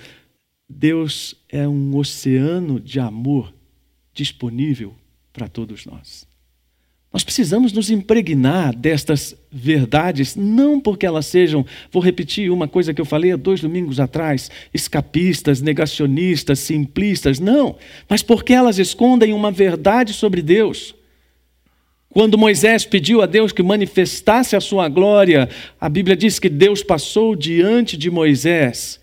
Deus 0.70 1.36
é 1.50 1.68
um 1.68 1.94
oceano 1.98 2.80
de 2.80 3.02
amor 3.02 3.54
disponível 4.14 4.96
para 5.34 5.50
todos 5.50 5.86
nós. 5.86 6.26
Nós 7.12 7.24
precisamos 7.24 7.74
nos 7.74 7.90
impregnar 7.90 8.76
destas 8.76 9.36
verdades, 9.52 10.36
não 10.36 10.80
porque 10.80 11.08
elas 11.08 11.26
sejam, 11.26 11.66
vou 11.92 12.04
repetir 12.04 12.52
uma 12.52 12.68
coisa 12.68 12.94
que 12.94 13.02
eu 13.02 13.06
falei 13.06 13.32
há 13.32 13.36
dois 13.36 13.62
domingos 13.62 14.00
atrás, 14.00 14.52
escapistas, 14.72 15.60
negacionistas, 15.60 16.60
simplistas, 16.60 17.40
não, 17.40 17.76
mas 18.08 18.22
porque 18.22 18.54
elas 18.54 18.78
escondem 18.78 19.34
uma 19.34 19.52
verdade 19.52 20.14
sobre 20.14 20.44
Deus. 20.44 20.94
Quando 22.10 22.38
Moisés 22.38 22.86
pediu 22.86 23.24
a 23.24 23.26
Deus 23.26 23.52
que 23.52 23.64
manifestasse 23.64 24.56
a 24.56 24.62
sua 24.62 24.88
glória, 24.88 25.50
a 25.82 25.90
Bíblia 25.90 26.16
diz 26.16 26.38
que 26.38 26.50
Deus 26.50 26.84
passou 26.84 27.36
diante 27.36 27.98
de 27.98 28.12
Moisés 28.12 29.00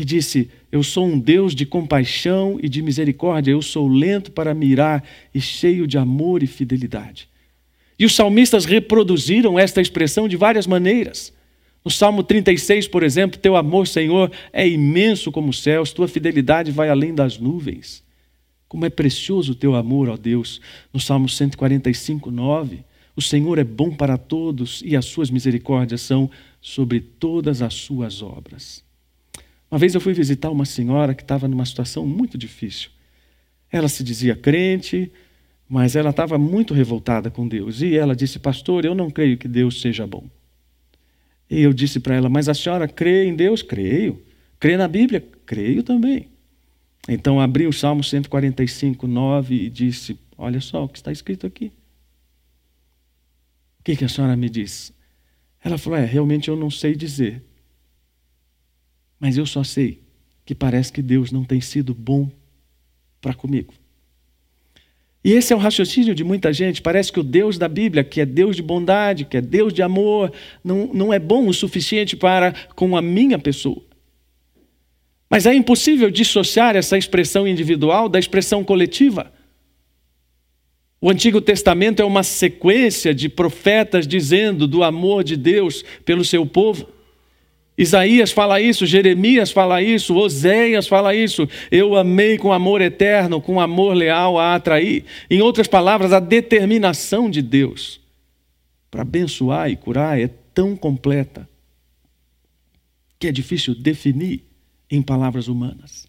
e 0.00 0.04
disse: 0.04 0.48
Eu 0.72 0.82
sou 0.82 1.06
um 1.06 1.18
Deus 1.18 1.54
de 1.54 1.66
compaixão 1.66 2.58
e 2.62 2.70
de 2.70 2.80
misericórdia, 2.80 3.52
eu 3.52 3.60
sou 3.60 3.86
lento 3.86 4.32
para 4.32 4.54
mirar 4.54 5.04
e 5.34 5.40
cheio 5.40 5.86
de 5.86 5.98
amor 5.98 6.42
e 6.42 6.46
fidelidade. 6.46 7.28
E 7.98 8.06
os 8.06 8.16
salmistas 8.16 8.64
reproduziram 8.64 9.58
esta 9.58 9.78
expressão 9.78 10.26
de 10.26 10.38
várias 10.38 10.66
maneiras. 10.66 11.34
No 11.84 11.90
Salmo 11.90 12.22
36, 12.22 12.88
por 12.88 13.02
exemplo, 13.02 13.38
teu 13.38 13.56
amor, 13.56 13.86
Senhor, 13.86 14.32
é 14.54 14.66
imenso 14.66 15.30
como 15.30 15.50
os 15.50 15.62
céus, 15.62 15.92
tua 15.92 16.08
fidelidade 16.08 16.70
vai 16.70 16.88
além 16.88 17.14
das 17.14 17.38
nuvens. 17.38 18.02
Como 18.66 18.86
é 18.86 18.90
precioso 18.90 19.52
o 19.52 19.54
teu 19.54 19.74
amor, 19.74 20.08
ó 20.08 20.16
Deus. 20.16 20.62
No 20.94 20.98
Salmo 20.98 21.28
145, 21.28 22.30
9, 22.30 22.84
o 23.14 23.20
Senhor 23.20 23.58
é 23.58 23.64
bom 23.64 23.90
para 23.90 24.16
todos 24.16 24.82
e 24.82 24.96
as 24.96 25.04
suas 25.04 25.30
misericórdias 25.30 26.00
são 26.00 26.30
sobre 26.58 27.00
todas 27.00 27.60
as 27.60 27.74
suas 27.74 28.22
obras. 28.22 28.82
Uma 29.70 29.78
vez 29.78 29.94
eu 29.94 30.00
fui 30.00 30.12
visitar 30.12 30.50
uma 30.50 30.64
senhora 30.64 31.14
que 31.14 31.22
estava 31.22 31.46
numa 31.46 31.64
situação 31.64 32.04
muito 32.06 32.36
difícil. 32.36 32.90
Ela 33.70 33.88
se 33.88 34.02
dizia 34.02 34.34
crente, 34.34 35.12
mas 35.68 35.94
ela 35.94 36.10
estava 36.10 36.36
muito 36.36 36.74
revoltada 36.74 37.30
com 37.30 37.46
Deus. 37.46 37.80
E 37.80 37.96
ela 37.96 38.16
disse: 38.16 38.40
Pastor, 38.40 38.84
eu 38.84 38.94
não 38.94 39.08
creio 39.10 39.38
que 39.38 39.46
Deus 39.46 39.80
seja 39.80 40.06
bom. 40.06 40.28
E 41.48 41.60
eu 41.60 41.72
disse 41.72 42.00
para 42.00 42.16
ela: 42.16 42.28
Mas 42.28 42.48
a 42.48 42.54
senhora 42.54 42.88
crê 42.88 43.26
em 43.26 43.36
Deus? 43.36 43.62
Creio. 43.62 44.20
Crê 44.58 44.76
na 44.76 44.88
Bíblia? 44.88 45.24
Creio 45.46 45.84
também. 45.84 46.28
Então 47.08 47.40
abri 47.40 47.66
o 47.66 47.72
Salmo 47.72 48.02
145, 48.02 49.06
9 49.06 49.54
e 49.54 49.70
disse: 49.70 50.18
Olha 50.36 50.60
só 50.60 50.84
o 50.84 50.88
que 50.88 50.98
está 50.98 51.12
escrito 51.12 51.46
aqui. 51.46 51.72
O 53.78 53.84
que, 53.84 53.96
que 53.96 54.04
a 54.04 54.08
senhora 54.08 54.36
me 54.36 54.50
diz? 54.50 54.92
Ela 55.62 55.78
falou: 55.78 55.98
É, 55.98 56.04
realmente 56.04 56.48
eu 56.48 56.56
não 56.56 56.70
sei 56.70 56.96
dizer. 56.96 57.44
Mas 59.20 59.36
eu 59.36 59.44
só 59.44 59.62
sei 59.62 60.00
que 60.44 60.54
parece 60.54 60.92
que 60.92 61.02
Deus 61.02 61.30
não 61.30 61.44
tem 61.44 61.60
sido 61.60 61.94
bom 61.94 62.28
para 63.20 63.34
comigo. 63.34 63.74
E 65.22 65.32
esse 65.32 65.52
é 65.52 65.56
o 65.56 65.58
raciocínio 65.58 66.14
de 66.14 66.24
muita 66.24 66.50
gente. 66.50 66.80
Parece 66.80 67.12
que 67.12 67.20
o 67.20 67.22
Deus 67.22 67.58
da 67.58 67.68
Bíblia, 67.68 68.02
que 68.02 68.22
é 68.22 68.26
Deus 68.26 68.56
de 68.56 68.62
bondade, 68.62 69.26
que 69.26 69.36
é 69.36 69.40
Deus 69.40 69.72
de 69.72 69.82
amor, 69.82 70.32
não, 70.64 70.90
não 70.94 71.12
é 71.12 71.18
bom 71.18 71.46
o 71.46 71.52
suficiente 71.52 72.16
para 72.16 72.54
com 72.74 72.96
a 72.96 73.02
minha 73.02 73.38
pessoa. 73.38 73.82
Mas 75.28 75.44
é 75.46 75.54
impossível 75.54 76.10
dissociar 76.10 76.74
essa 76.74 76.96
expressão 76.96 77.46
individual 77.46 78.08
da 78.08 78.18
expressão 78.18 78.64
coletiva. 78.64 79.30
O 81.00 81.08
Antigo 81.08 81.40
Testamento 81.40 82.00
é 82.00 82.04
uma 82.04 82.22
sequência 82.22 83.14
de 83.14 83.28
profetas 83.28 84.06
dizendo 84.06 84.66
do 84.66 84.82
amor 84.82 85.22
de 85.22 85.36
Deus 85.36 85.84
pelo 86.04 86.24
seu 86.24 86.44
povo. 86.44 86.88
Isaías 87.80 88.30
fala 88.30 88.60
isso, 88.60 88.84
Jeremias 88.84 89.50
fala 89.50 89.80
isso, 89.80 90.14
Oséias 90.14 90.86
fala 90.86 91.14
isso. 91.14 91.48
Eu 91.70 91.96
amei 91.96 92.36
com 92.36 92.52
amor 92.52 92.82
eterno, 92.82 93.40
com 93.40 93.58
amor 93.58 93.94
leal 93.94 94.38
a 94.38 94.54
atrair. 94.54 95.06
Em 95.30 95.40
outras 95.40 95.66
palavras, 95.66 96.12
a 96.12 96.20
determinação 96.20 97.30
de 97.30 97.40
Deus 97.40 97.98
para 98.90 99.00
abençoar 99.00 99.70
e 99.70 99.76
curar 99.76 100.20
é 100.20 100.28
tão 100.52 100.76
completa 100.76 101.48
que 103.18 103.26
é 103.26 103.32
difícil 103.32 103.74
definir 103.74 104.44
em 104.90 105.00
palavras 105.00 105.48
humanas. 105.48 106.06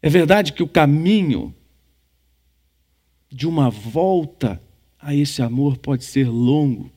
É 0.00 0.08
verdade 0.08 0.54
que 0.54 0.62
o 0.62 0.68
caminho 0.68 1.54
de 3.30 3.46
uma 3.46 3.68
volta 3.68 4.62
a 4.98 5.14
esse 5.14 5.42
amor 5.42 5.76
pode 5.76 6.04
ser 6.04 6.26
longo, 6.26 6.90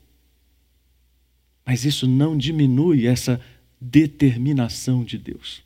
mas 1.70 1.86
isso 1.86 2.08
não 2.08 2.36
diminui 2.36 3.06
essa 3.06 3.40
determinação 3.80 5.04
de 5.04 5.20
Deus. 5.20 5.62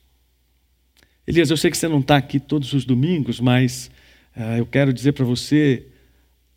Elias, 1.26 1.50
eu 1.50 1.56
sei 1.56 1.72
que 1.72 1.78
você 1.78 1.88
não 1.88 2.02
está 2.02 2.18
aqui 2.18 2.42
todos 2.42 2.74
os 2.74 2.84
domingos, 2.84 3.40
mas 3.40 3.90
uh, 4.36 4.58
eu 4.58 4.66
quero 4.66 4.92
dizer 4.92 5.14
para 5.14 5.24
você 5.24 5.88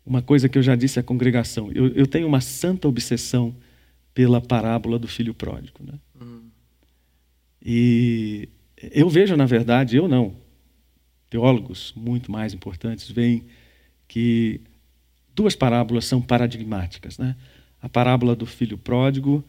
uma 0.05 0.21
coisa 0.21 0.49
que 0.49 0.57
eu 0.57 0.61
já 0.61 0.75
disse 0.75 0.99
à 0.99 1.03
congregação. 1.03 1.71
Eu, 1.71 1.87
eu, 1.93 2.05
tenho 2.05 2.27
uma 2.27 2.41
santa 2.41 2.89
obsessão 2.89 3.55
pela 4.13 4.41
parábola 4.41 4.99
do 4.99 5.07
filho 5.07 5.33
pródigo. 5.33 5.79
Né? 5.81 5.93
Hum. 6.21 6.49
E 7.63 8.49
eu 8.91 9.07
vejo, 9.07 9.37
na 9.37 9.45
verdade, 9.45 9.95
eu 9.95 10.09
não, 10.09 10.35
teólogos 11.29 11.93
muito 11.95 12.29
mais 12.29 12.53
importantes 12.53 13.09
veem 13.09 13.45
que 14.09 14.59
duas 15.33 15.55
parábolas 15.55 16.03
são 16.03 16.21
paradigmáticas. 16.21 17.17
Né? 17.17 17.33
A 17.81 17.89
parábola 17.89 18.35
do 18.35 18.45
filho 18.45 18.77
pródigo, 18.77 19.43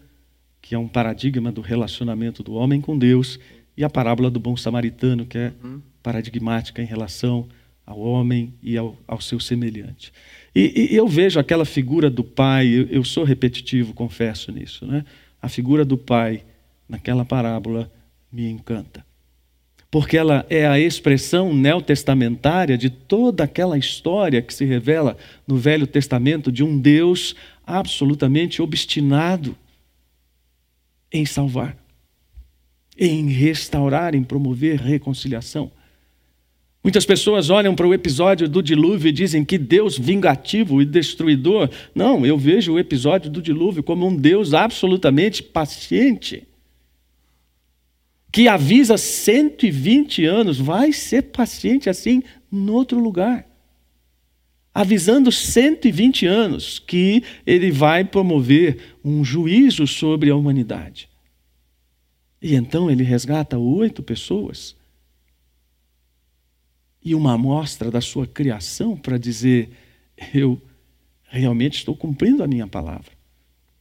que 0.61 0.75
é 0.75 0.79
um 0.79 0.89
paradigma 0.89 1.51
do 1.51 1.61
relacionamento 1.61 2.43
do 2.43 2.55
homem 2.55 2.81
com 2.81 2.99
Deus, 2.99 3.39
e 3.77 3.85
a 3.85 3.91
parábola 3.91 4.31
do 4.31 4.41
bom 4.41 4.57
samaritano, 4.57 5.25
que 5.25 5.39
é 5.39 5.53
uhum. 5.63 5.81
paradigmática 6.03 6.83
em 6.83 6.87
relação 6.87 7.49
ao 7.87 8.01
homem 8.01 8.53
e 8.63 8.77
ao, 8.77 8.97
ao 9.07 9.21
seu 9.21 9.41
semelhante. 9.41 10.13
E, 10.55 10.91
e, 10.93 10.97
eu 10.97 11.07
vejo 11.07 11.41
aquela 11.41 11.65
figura 11.65 12.11
do 12.11 12.23
pai, 12.23 12.67
eu, 12.67 12.87
eu 12.89 13.05
sou 13.05 13.25
repetitivo, 13.25 13.95
confesso 13.95 14.53
nisso, 14.53 14.85
né? 14.85 15.05
A 15.41 15.49
figura 15.49 15.85
do 15.85 15.97
pai 15.97 16.45
naquela 16.89 17.25
parábola 17.25 17.91
me 18.31 18.51
encanta. 18.51 19.07
Porque 19.91 20.19
ela 20.19 20.45
é 20.51 20.67
a 20.67 20.79
expressão 20.79 21.55
neotestamentária 21.55 22.77
de 22.77 22.91
toda 22.91 23.45
aquela 23.45 23.79
história 23.79 24.43
que 24.43 24.53
se 24.53 24.67
revela 24.67 25.17
no 25.47 25.57
Velho 25.57 25.87
Testamento 25.87 26.53
de 26.53 26.63
um 26.63 26.79
Deus 26.79 27.35
absolutamente 27.69 28.63
obstinado 28.63 29.55
em 31.13 31.27
salvar, 31.27 31.77
em 32.97 33.29
restaurar, 33.29 34.15
em 34.15 34.25
promover 34.25 34.81
reconciliação. 34.81 35.71
Muitas 36.83 37.05
pessoas 37.05 37.51
olham 37.51 37.75
para 37.75 37.87
o 37.87 37.93
episódio 37.93 38.49
do 38.49 38.63
dilúvio 38.63 39.11
e 39.11 39.13
dizem 39.13 39.45
que 39.45 39.59
Deus 39.59 39.99
vingativo 39.99 40.81
e 40.81 40.87
destruidor. 40.87 41.69
Não, 41.95 42.25
eu 42.25 42.39
vejo 42.39 42.73
o 42.73 42.79
episódio 42.79 43.31
do 43.31 43.43
dilúvio 43.43 43.83
como 43.83 44.07
um 44.07 44.17
Deus 44.17 44.55
absolutamente 44.55 45.43
paciente, 45.43 46.49
que 48.33 48.49
avisa 48.49 48.97
120 48.97 50.25
anos, 50.25 50.59
vai 50.59 50.93
ser 50.93 51.23
paciente 51.23 51.91
assim 51.91 52.23
em 52.51 52.71
outro 52.71 52.99
lugar 52.99 53.48
avisando 54.79 55.33
120 55.33 56.25
anos 56.25 56.79
que 56.79 57.25
ele 57.45 57.69
vai 57.69 58.05
promover 58.05 58.79
um 59.05 59.25
juízo 59.25 59.89
sobre 59.89 60.31
a 60.31 60.37
humanidade. 60.37 61.09
E 62.41 62.55
então 62.55 62.89
ele 62.89 63.03
resgata 63.03 63.59
oito 63.59 64.05
pessoas 64.05 64.77
e 67.05 67.13
uma 67.13 67.33
amostra 67.33 67.91
da 67.91 68.01
sua 68.01 68.25
criação 68.25 68.97
para 68.97 69.19
dizer: 69.19 69.69
eu 70.33 70.63
realmente 71.25 71.79
estou 71.79 71.97
cumprindo 71.97 72.45
a 72.45 72.47
minha 72.47 72.69
palavra. 72.69 73.11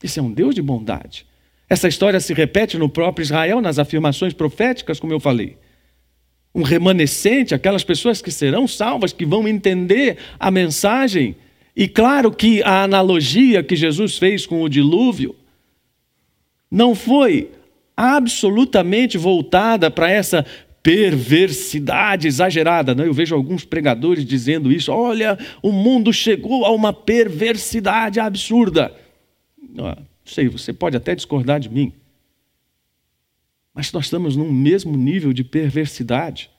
Esse 0.02 0.18
é 0.18 0.24
um 0.24 0.34
Deus 0.34 0.56
de 0.56 0.64
bondade. 0.64 1.28
Essa 1.70 1.88
história 1.88 2.20
se 2.20 2.34
repete 2.34 2.76
no 2.76 2.90
próprio 2.90 3.22
Israel, 3.22 3.62
nas 3.62 3.78
afirmações 3.78 4.34
proféticas, 4.34 5.00
como 5.00 5.14
eu 5.14 5.20
falei 5.20 5.60
um 6.58 6.64
remanescente, 6.64 7.54
aquelas 7.54 7.84
pessoas 7.84 8.20
que 8.20 8.32
serão 8.32 8.68
salvas, 8.68 9.14
que 9.14 9.28
vão 9.28 9.48
entender 9.48 10.18
a 10.40 10.50
mensagem. 10.50 11.36
E 11.76 11.88
claro 11.88 12.32
que 12.32 12.64
a 12.64 12.82
analogia 12.82 13.62
que 13.62 13.76
Jesus 13.76 14.18
fez 14.18 14.48
com 14.48 14.64
o 14.64 14.68
dilúvio 14.68 15.36
não 16.70 16.96
foi 16.96 17.52
absolutamente 17.96 19.20
voltada 19.20 19.92
para 19.92 20.10
essa 20.10 20.44
perversidade 20.82 22.28
exagerada. 22.28 22.96
Né? 22.96 23.06
Eu 23.06 23.14
vejo 23.14 23.36
alguns 23.36 23.64
pregadores 23.64 24.26
dizendo 24.26 24.72
isso: 24.72 24.92
olha, 24.92 25.38
o 25.62 25.72
mundo 25.72 26.12
chegou 26.12 26.66
a 26.66 26.72
uma 26.72 26.92
perversidade 26.92 28.20
absurda. 28.20 28.92
Não 29.76 29.96
sei, 30.26 30.48
você 30.48 30.74
pode 30.74 30.98
até 30.98 31.14
discordar 31.14 31.60
de 31.60 31.70
mim, 31.70 31.94
mas 33.78 33.92
nós 33.92 34.06
estamos 34.06 34.36
num 34.36 34.52
mesmo 34.52 34.98
nível 34.98 35.32
de 35.32 35.44
perversidade. 35.44 36.50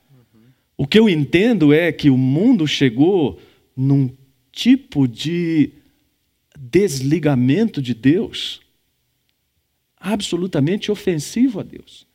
O 0.76 0.86
que 0.86 0.96
eu 0.96 1.08
entendo 1.08 1.74
é 1.74 1.90
que 1.90 2.10
o 2.10 2.16
mundo 2.16 2.64
chegou 2.64 3.40
num 3.76 4.08
tipo 4.52 5.08
de 5.08 5.70
desligamento 6.56 7.82
de 7.82 7.92
Deus 7.92 8.60
absolutamente 9.98 10.92
ofensivo 10.92 11.58
a 11.58 11.64
Deus. 11.64 12.06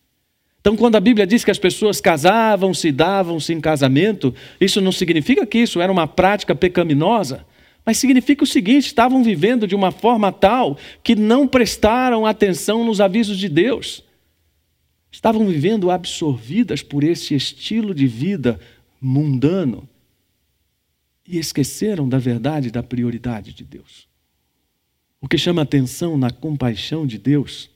Então, 0.61 0.77
quando 0.77 0.95
a 0.95 1.01
Bíblia 1.01 1.27
diz 1.27 1.43
que 1.43 1.51
as 1.51 1.59
pessoas 1.59 1.99
casavam-se, 1.99 2.89
davam-se 2.89 3.51
em 3.51 3.59
casamento, 3.59 4.33
isso 4.57 4.79
não 4.79 4.93
significa 4.93 5.45
que 5.45 5.57
isso 5.57 5.81
era 5.81 5.91
uma 5.91 6.07
prática 6.07 6.55
pecaminosa, 6.55 7.45
mas 7.85 7.97
significa 7.97 8.45
o 8.45 8.47
seguinte: 8.47 8.85
estavam 8.85 9.21
vivendo 9.21 9.67
de 9.67 9.75
uma 9.75 9.91
forma 9.91 10.31
tal 10.31 10.77
que 11.03 11.13
não 11.13 11.45
prestaram 11.45 12.25
atenção 12.25 12.85
nos 12.85 13.01
avisos 13.01 13.37
de 13.37 13.49
Deus. 13.49 14.01
Estavam 15.13 15.45
vivendo 15.45 15.91
absorvidas 15.91 16.81
por 16.81 17.03
esse 17.03 17.35
estilo 17.35 17.93
de 17.93 18.07
vida 18.07 18.59
mundano 18.99 19.87
e 21.25 21.37
esqueceram 21.37 22.09
da 22.09 22.17
verdade 22.17 22.71
da 22.71 22.81
prioridade 22.81 23.53
de 23.53 23.63
Deus. 23.63 24.07
O 25.21 25.27
que 25.27 25.37
chama 25.37 25.61
atenção 25.61 26.17
na 26.17 26.31
compaixão 26.31 27.05
de 27.05 27.19
Deus 27.19 27.69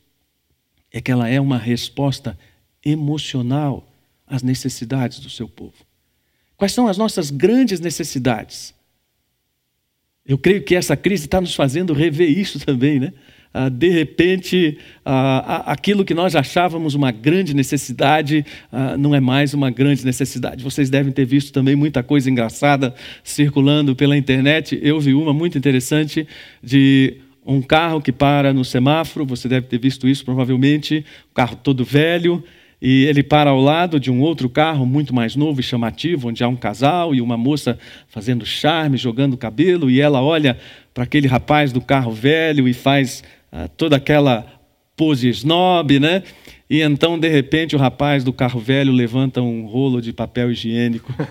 é 0.92 1.00
que 1.00 1.12
ela 1.12 1.30
é 1.30 1.40
uma 1.40 1.60
resposta 1.60 2.36
emocional 2.84 3.88
às 4.26 4.42
necessidades 4.42 5.20
do 5.20 5.30
seu 5.30 5.48
povo. 5.48 5.86
Quais 6.58 6.74
são 6.74 6.88
as 6.88 6.98
nossas 6.98 7.30
grandes 7.30 7.80
necessidades? 7.80 8.74
Eu 10.26 10.40
creio 10.40 10.64
que 10.64 10.76
essa 10.76 10.98
crise 10.98 11.26
está 11.26 11.40
nos 11.40 11.54
fazendo 11.54 11.94
rever 11.94 12.36
isso 12.36 12.60
também, 12.66 13.00
né? 13.00 13.14
Ah, 13.54 13.70
de 13.70 13.90
repente, 13.90 14.78
ah, 15.06 15.64
aquilo 15.72 16.06
que 16.06 16.14
nós 16.14 16.36
achávamos 16.36 16.96
uma 16.96 17.12
grande 17.12 17.56
necessidade 17.56 18.46
ah, 18.72 18.98
não 18.98 19.16
é 19.16 19.20
mais 19.20 19.54
uma 19.54 19.72
grande 19.72 20.06
necessidade. 20.06 20.64
Vocês 20.64 20.90
devem 20.90 21.12
ter 21.12 21.26
visto 21.26 21.52
também 21.52 21.76
muita 21.76 22.04
coisa 22.04 22.30
engraçada 22.30 22.94
circulando 23.24 23.96
pela 23.96 24.18
internet. 24.18 24.80
Eu 24.82 25.00
vi 25.00 25.14
uma 25.14 25.34
muito 25.34 25.58
interessante 25.58 26.28
de 26.62 27.18
um 27.46 27.62
carro 27.62 28.02
que 28.02 28.12
para 28.12 28.54
no 28.54 28.66
semáforo, 28.66 29.26
você 29.26 29.48
deve 29.48 29.68
ter 29.68 29.80
visto 29.80 30.08
isso 30.08 30.26
provavelmente, 30.26 31.06
um 31.32 31.34
carro 31.34 31.56
todo 31.56 31.86
velho, 31.86 32.44
e 32.82 33.06
ele 33.06 33.24
para 33.24 33.50
ao 33.50 33.60
lado 33.60 34.00
de 34.00 34.12
um 34.12 34.22
outro 34.22 34.50
carro 34.50 34.86
muito 34.86 35.16
mais 35.16 35.36
novo 35.36 35.60
e 35.62 35.64
chamativo, 35.64 36.28
onde 36.28 36.44
há 36.44 36.48
um 36.48 36.56
casal 36.56 37.16
e 37.16 37.22
uma 37.22 37.38
moça 37.38 37.80
fazendo 38.08 38.46
charme, 38.46 38.98
jogando 38.98 39.38
cabelo, 39.38 39.90
e 39.90 40.00
ela 40.00 40.22
olha 40.22 40.58
para 40.94 41.06
aquele 41.06 41.28
rapaz 41.28 41.72
do 41.72 41.82
carro 41.82 42.12
velho 42.12 42.68
e 42.68 42.74
faz 42.74 43.24
toda 43.76 43.96
aquela 43.96 44.46
pose 44.96 45.30
snob, 45.30 46.00
né? 46.00 46.24
E 46.70 46.82
então, 46.82 47.18
de 47.20 47.30
repente, 47.30 47.76
o 47.76 47.80
rapaz 47.80 48.24
do 48.24 48.34
carro 48.34 48.60
velho 48.60 48.92
levanta 48.92 49.42
um 49.42 49.66
rolo 49.66 50.02
de 50.02 50.12
papel 50.12 50.52
higiênico. 50.52 51.14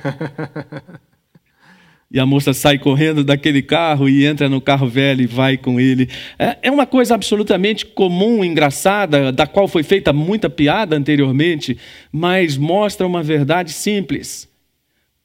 E 2.11 2.21
a 2.21 2.25
moça 2.25 2.55
sai 2.55 2.79
correndo 2.79 3.25
daquele 3.25 3.61
carro 3.61 4.09
e 4.09 4.25
entra 4.25 4.49
no 4.49 4.61
carro 4.61 4.89
velho 4.89 5.23
e 5.23 5.27
vai 5.27 5.57
com 5.57 5.81
ele. 5.81 6.09
É, 6.39 6.57
é 6.63 6.71
uma 6.71 6.87
coisa 6.87 7.15
absolutamente 7.15 7.85
comum, 7.85 8.45
engraçada, 8.45 9.33
da 9.33 9.47
qual 9.47 9.67
foi 9.67 9.83
feita 9.83 10.13
muita 10.13 10.49
piada 10.49 10.97
anteriormente, 10.97 11.77
mas 12.13 12.57
mostra 12.57 13.07
uma 13.07 13.25
verdade 13.25 13.73
simples. 13.73 14.49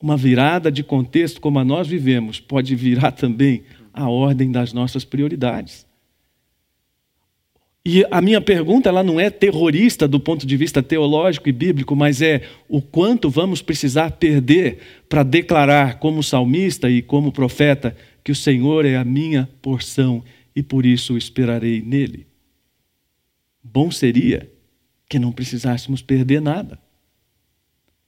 Uma 0.01 0.17
virada 0.17 0.71
de 0.71 0.83
contexto 0.83 1.39
como 1.39 1.59
a 1.59 1.63
nós 1.63 1.87
vivemos 1.87 2.39
pode 2.39 2.75
virar 2.75 3.11
também 3.11 3.61
a 3.93 4.09
ordem 4.09 4.51
das 4.51 4.73
nossas 4.73 5.05
prioridades. 5.05 5.85
E 7.83 8.05
a 8.11 8.21
minha 8.21 8.39
pergunta 8.39 8.89
ela 8.89 9.03
não 9.03 9.19
é 9.19 9.29
terrorista 9.31 10.07
do 10.07 10.19
ponto 10.19 10.45
de 10.45 10.55
vista 10.55 10.83
teológico 10.83 11.49
e 11.49 11.51
bíblico, 11.51 11.95
mas 11.95 12.21
é 12.21 12.43
o 12.69 12.79
quanto 12.79 13.29
vamos 13.29 13.61
precisar 13.61 14.11
perder 14.11 14.79
para 15.09 15.23
declarar 15.23 15.97
como 15.97 16.21
salmista 16.21 16.89
e 16.89 17.01
como 17.01 17.31
profeta 17.31 17.95
que 18.23 18.31
o 18.31 18.35
Senhor 18.35 18.85
é 18.85 18.97
a 18.97 19.03
minha 19.03 19.49
porção 19.61 20.23
e 20.55 20.61
por 20.61 20.85
isso 20.85 21.17
esperarei 21.17 21.81
nele. 21.81 22.27
Bom 23.63 23.89
seria 23.89 24.49
que 25.09 25.19
não 25.19 25.31
precisássemos 25.31 26.01
perder 26.01 26.39
nada. 26.39 26.79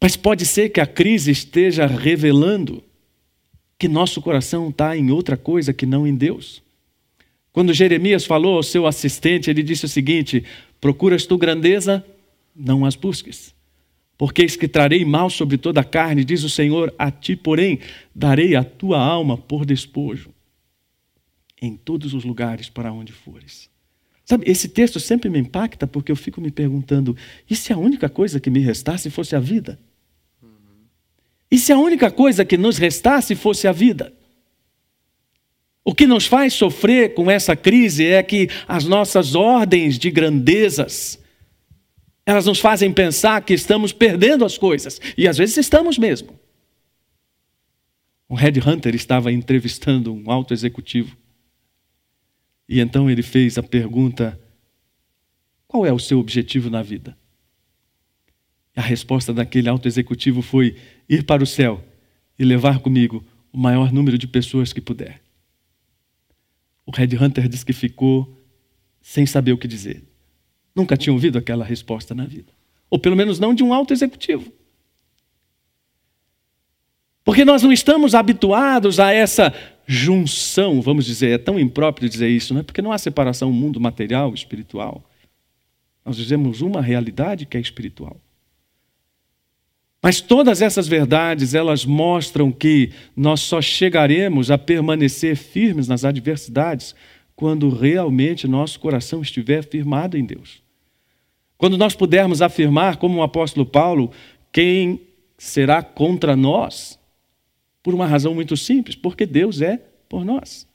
Mas 0.01 0.15
pode 0.15 0.45
ser 0.45 0.69
que 0.69 0.79
a 0.79 0.85
crise 0.85 1.31
esteja 1.31 1.85
revelando 1.85 2.83
que 3.77 3.87
nosso 3.87 4.21
coração 4.21 4.69
está 4.69 4.95
em 4.95 5.11
outra 5.11 5.35
coisa 5.35 5.73
que 5.73 5.85
não 5.85 6.07
em 6.07 6.15
Deus. 6.15 6.62
Quando 7.53 7.71
Jeremias 7.71 8.25
falou 8.25 8.55
ao 8.57 8.63
seu 8.63 8.87
assistente, 8.87 9.49
ele 9.49 9.61
disse 9.61 9.85
o 9.85 9.89
seguinte: 9.89 10.43
Procuras 10.81 11.25
tu 11.27 11.37
grandeza? 11.37 12.03
Não 12.55 12.83
as 12.83 12.95
busques. 12.95 13.53
Porque 14.17 14.41
eis 14.41 14.55
que 14.55 14.67
trarei 14.67 15.05
mal 15.05 15.29
sobre 15.29 15.57
toda 15.57 15.81
a 15.81 15.83
carne, 15.83 16.25
diz 16.25 16.43
o 16.43 16.49
Senhor, 16.49 16.93
a 16.97 17.11
ti, 17.11 17.35
porém, 17.35 17.79
darei 18.13 18.55
a 18.55 18.63
tua 18.63 18.99
alma 18.99 19.37
por 19.37 19.65
despojo 19.65 20.33
em 21.61 21.77
todos 21.77 22.13
os 22.13 22.25
lugares 22.25 22.69
para 22.69 22.91
onde 22.91 23.13
fores. 23.13 23.69
Sabe, 24.25 24.49
esse 24.49 24.67
texto 24.67 24.99
sempre 24.99 25.29
me 25.29 25.39
impacta 25.39 25.85
porque 25.85 26.11
eu 26.11 26.15
fico 26.15 26.41
me 26.41 26.51
perguntando: 26.51 27.15
e 27.49 27.55
se 27.55 27.71
a 27.71 27.77
única 27.77 28.09
coisa 28.09 28.39
que 28.39 28.49
me 28.49 28.59
restasse 28.59 29.09
fosse 29.09 29.35
a 29.35 29.39
vida? 29.39 29.79
E 31.51 31.57
se 31.59 31.71
a 31.71 31.77
única 31.77 32.09
coisa 32.09 32.43
que 32.43 32.57
nos 32.57 32.77
restasse 32.77 33.35
fosse 33.35 33.67
a 33.67 33.71
vida? 33.71 34.11
O 35.85 35.93
que 35.93 36.07
nos 36.07 36.25
faz 36.25 36.53
sofrer 36.53 37.13
com 37.13 37.29
essa 37.29 37.55
crise 37.55 38.05
é 38.05 38.23
que 38.23 38.47
as 38.67 38.85
nossas 38.85 39.35
ordens 39.35 39.99
de 39.99 40.09
grandezas, 40.09 41.21
elas 42.25 42.45
nos 42.45 42.59
fazem 42.59 42.91
pensar 42.93 43.41
que 43.43 43.53
estamos 43.53 43.91
perdendo 43.91 44.45
as 44.45 44.57
coisas, 44.57 45.01
e 45.17 45.27
às 45.27 45.37
vezes 45.37 45.57
estamos 45.57 45.97
mesmo. 45.97 46.39
Um 48.29 48.35
headhunter 48.35 48.95
estava 48.95 49.31
entrevistando 49.31 50.13
um 50.13 50.31
alto 50.31 50.53
executivo, 50.53 51.17
e 52.67 52.79
então 52.79 53.09
ele 53.09 53.21
fez 53.21 53.57
a 53.57 53.63
pergunta: 53.63 54.39
qual 55.67 55.85
é 55.85 55.91
o 55.91 55.99
seu 55.99 56.17
objetivo 56.17 56.69
na 56.69 56.81
vida? 56.81 57.17
A 58.73 58.81
resposta 58.81 59.33
daquele 59.33 59.67
alto 59.67 59.85
executivo 59.85 60.41
foi: 60.41 60.77
ir 61.09 61.25
para 61.25 61.43
o 61.43 61.47
céu 61.47 61.83
e 62.39 62.45
levar 62.45 62.79
comigo 62.79 63.23
o 63.51 63.57
maior 63.57 63.91
número 63.91 64.17
de 64.17 64.27
pessoas 64.27 64.71
que 64.71 64.79
puder. 64.79 65.22
O 66.85 66.91
Red 66.91 67.15
Hunter 67.19 67.47
disse 67.47 67.65
que 67.65 67.73
ficou 67.73 68.41
sem 69.01 69.25
saber 69.25 69.51
o 69.51 69.57
que 69.57 69.67
dizer. 69.67 70.03
Nunca 70.75 70.97
tinha 70.97 71.13
ouvido 71.13 71.37
aquela 71.37 71.63
resposta 71.63 72.15
na 72.15 72.25
vida. 72.25 72.51
Ou 72.89 72.99
pelo 72.99 73.15
menos 73.15 73.39
não 73.39 73.53
de 73.53 73.63
um 73.63 73.73
alto 73.73 73.93
executivo. 73.93 74.51
Porque 77.23 77.45
nós 77.45 77.63
não 77.63 77.71
estamos 77.71 78.13
habituados 78.13 78.99
a 78.99 79.11
essa 79.11 79.53
junção, 79.85 80.81
vamos 80.81 81.05
dizer, 81.05 81.31
é 81.31 81.37
tão 81.37 81.59
impróprio 81.59 82.09
dizer 82.09 82.29
isso, 82.29 82.53
não 82.53 82.61
é? 82.61 82.63
Porque 82.63 82.81
não 82.81 82.91
há 82.91 82.97
separação 82.97 83.51
mundo 83.51 83.79
material 83.79 84.31
e 84.31 84.35
espiritual. 84.35 85.09
Nós 86.05 86.17
dizemos 86.17 86.61
uma 86.61 86.81
realidade 86.81 87.45
que 87.45 87.57
é 87.57 87.59
espiritual. 87.59 88.19
Mas 90.03 90.19
todas 90.19 90.61
essas 90.61 90.85
verdades, 90.85 91.53
elas 91.53 91.85
mostram 91.85 92.51
que 92.51 92.91
nós 93.15 93.39
só 93.39 93.61
chegaremos 93.61 94.51
a 94.51 94.57
permanecer 94.57 95.37
firmes 95.37 95.87
nas 95.87 96.03
adversidades 96.03 96.93
quando 97.37 97.69
realmente 97.69 98.45
nosso 98.45 98.81
coração 98.81 99.21
estiver 99.21 99.63
firmado 99.63 100.17
em 100.17 100.25
Deus. 100.25 100.61
Quando 101.57 101.77
nós 101.77 101.95
pudermos 101.95 102.41
afirmar, 102.41 102.97
como 102.97 103.19
o 103.19 103.23
apóstolo 103.23 103.65
Paulo, 103.65 104.11
quem 104.51 104.99
será 105.37 105.81
contra 105.81 106.35
nós? 106.35 106.99
Por 107.81 107.93
uma 107.93 108.05
razão 108.05 108.35
muito 108.35 108.57
simples, 108.57 108.97
porque 108.97 109.25
Deus 109.25 109.61
é 109.61 109.79
por 110.09 110.25
nós. 110.25 110.67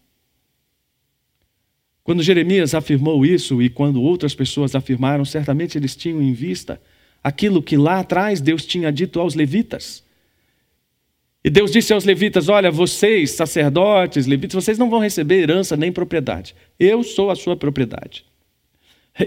Quando 2.03 2.23
Jeremias 2.23 2.75
afirmou 2.75 3.27
isso 3.27 3.61
e 3.61 3.69
quando 3.69 4.01
outras 4.01 4.35
pessoas 4.35 4.75
afirmaram, 4.75 5.27
certamente 5.27 5.77
eles 5.77 5.95
tinham 5.95 6.23
em 6.23 6.33
vista 6.33 6.81
aquilo 7.23 7.63
que 7.63 7.77
lá 7.77 8.01
atrás 8.01 8.41
Deus 8.41 8.65
tinha 8.65 8.93
dito 8.93 9.21
aos 9.21 9.35
levitas. 9.35 10.03
E 11.45 11.51
Deus 11.51 11.71
disse 11.71 11.93
aos 11.93 12.05
levitas: 12.05 12.49
Olha, 12.49 12.71
vocês, 12.71 13.31
sacerdotes, 13.33 14.27
levitas, 14.27 14.65
vocês 14.65 14.79
não 14.79 14.91
vão 14.91 15.01
receber 15.01 15.43
herança 15.43 15.77
nem 15.77 15.93
propriedade. 15.93 16.55
Eu 16.79 17.03
sou 17.03 17.31
a 17.31 17.37
sua 17.37 17.57
propriedade. 17.57 18.25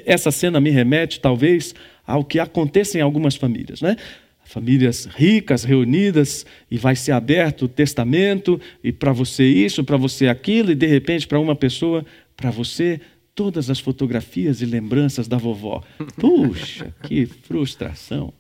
Essa 0.06 0.32
cena 0.32 0.60
me 0.60 0.70
remete, 0.70 1.20
talvez, 1.20 1.76
ao 2.06 2.24
que 2.24 2.40
acontece 2.40 2.98
em 2.98 3.02
algumas 3.02 3.36
famílias, 3.36 3.82
né? 3.82 3.96
Famílias 4.44 5.06
ricas 5.06 5.64
reunidas 5.64 6.46
e 6.70 6.78
vai 6.78 6.96
ser 6.96 7.14
aberto 7.14 7.64
o 7.64 7.68
testamento, 7.68 8.60
e 8.84 8.92
para 8.92 9.14
você 9.14 9.46
isso, 9.46 9.84
para 9.84 9.98
você 9.98 10.28
aquilo, 10.28 10.72
e 10.72 10.76
de 10.76 10.88
repente 10.88 11.28
para 11.28 11.40
uma 11.40 11.56
pessoa, 11.56 12.06
para 12.36 12.52
você 12.52 13.00
todas 13.42 13.72
as 13.72 13.80
fotografias 13.80 14.62
e 14.62 14.68
lembranças 14.68 15.28
da 15.28 15.36
vovó. 15.36 15.82
Puxa, 16.16 16.94
que 17.02 17.26
frustração. 17.26 18.32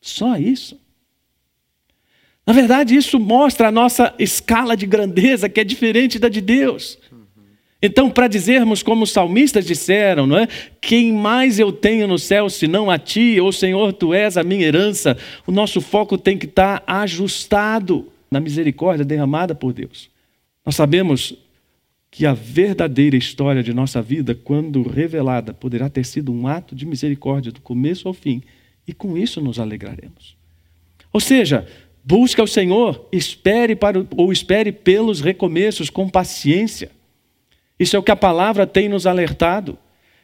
Só 0.00 0.38
isso. 0.38 0.80
Na 2.46 2.54
verdade, 2.54 2.96
isso 2.96 3.20
mostra 3.20 3.68
a 3.68 3.70
nossa 3.70 4.14
escala 4.18 4.74
de 4.74 4.86
grandeza, 4.86 5.46
que 5.46 5.60
é 5.60 5.64
diferente 5.64 6.18
da 6.18 6.30
de 6.30 6.40
Deus. 6.40 6.98
Então, 7.82 8.08
para 8.08 8.28
dizermos 8.28 8.82
como 8.82 9.04
os 9.04 9.10
salmistas 9.10 9.66
disseram, 9.66 10.26
não 10.26 10.38
é? 10.38 10.48
Quem 10.80 11.12
mais 11.12 11.58
eu 11.58 11.70
tenho 11.70 12.08
no 12.08 12.18
céu 12.18 12.48
senão 12.48 12.90
a 12.90 12.98
ti, 12.98 13.38
ou 13.42 13.52
Senhor, 13.52 13.92
tu 13.92 14.14
és 14.14 14.38
a 14.38 14.42
minha 14.42 14.64
herança, 14.64 15.18
o 15.46 15.52
nosso 15.52 15.82
foco 15.82 16.16
tem 16.16 16.38
que 16.38 16.46
estar 16.46 16.82
ajustado 16.86 18.10
na 18.30 18.40
misericórdia 18.40 19.04
derramada 19.04 19.54
por 19.54 19.74
Deus. 19.74 20.08
Nós 20.64 20.76
sabemos 20.76 21.36
que 22.12 22.26
a 22.26 22.34
verdadeira 22.34 23.16
história 23.16 23.62
de 23.62 23.72
nossa 23.72 24.02
vida, 24.02 24.34
quando 24.34 24.82
revelada, 24.82 25.54
poderá 25.54 25.88
ter 25.88 26.04
sido 26.04 26.30
um 26.30 26.46
ato 26.46 26.74
de 26.76 26.84
misericórdia 26.84 27.50
do 27.50 27.62
começo 27.62 28.06
ao 28.06 28.12
fim, 28.12 28.42
e 28.86 28.92
com 28.92 29.16
isso 29.16 29.40
nos 29.40 29.58
alegraremos. 29.58 30.36
Ou 31.10 31.18
seja, 31.18 31.66
busca 32.04 32.42
o 32.42 32.46
Senhor, 32.46 33.08
espere 33.10 33.74
para 33.74 34.06
ou 34.14 34.30
espere 34.30 34.70
pelos 34.70 35.22
recomeços 35.22 35.88
com 35.88 36.06
paciência. 36.06 36.90
Isso 37.80 37.96
é 37.96 37.98
o 37.98 38.02
que 38.02 38.10
a 38.10 38.16
palavra 38.16 38.66
tem 38.66 38.90
nos 38.90 39.06
alertado. 39.06 39.78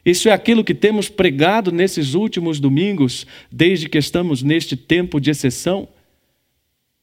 Isso 0.04 0.28
é 0.28 0.32
aquilo 0.32 0.62
que 0.62 0.74
temos 0.74 1.08
pregado 1.08 1.72
nesses 1.72 2.12
últimos 2.12 2.60
domingos, 2.60 3.26
desde 3.50 3.88
que 3.88 3.96
estamos 3.96 4.42
neste 4.42 4.76
tempo 4.76 5.18
de 5.18 5.30
exceção. 5.30 5.88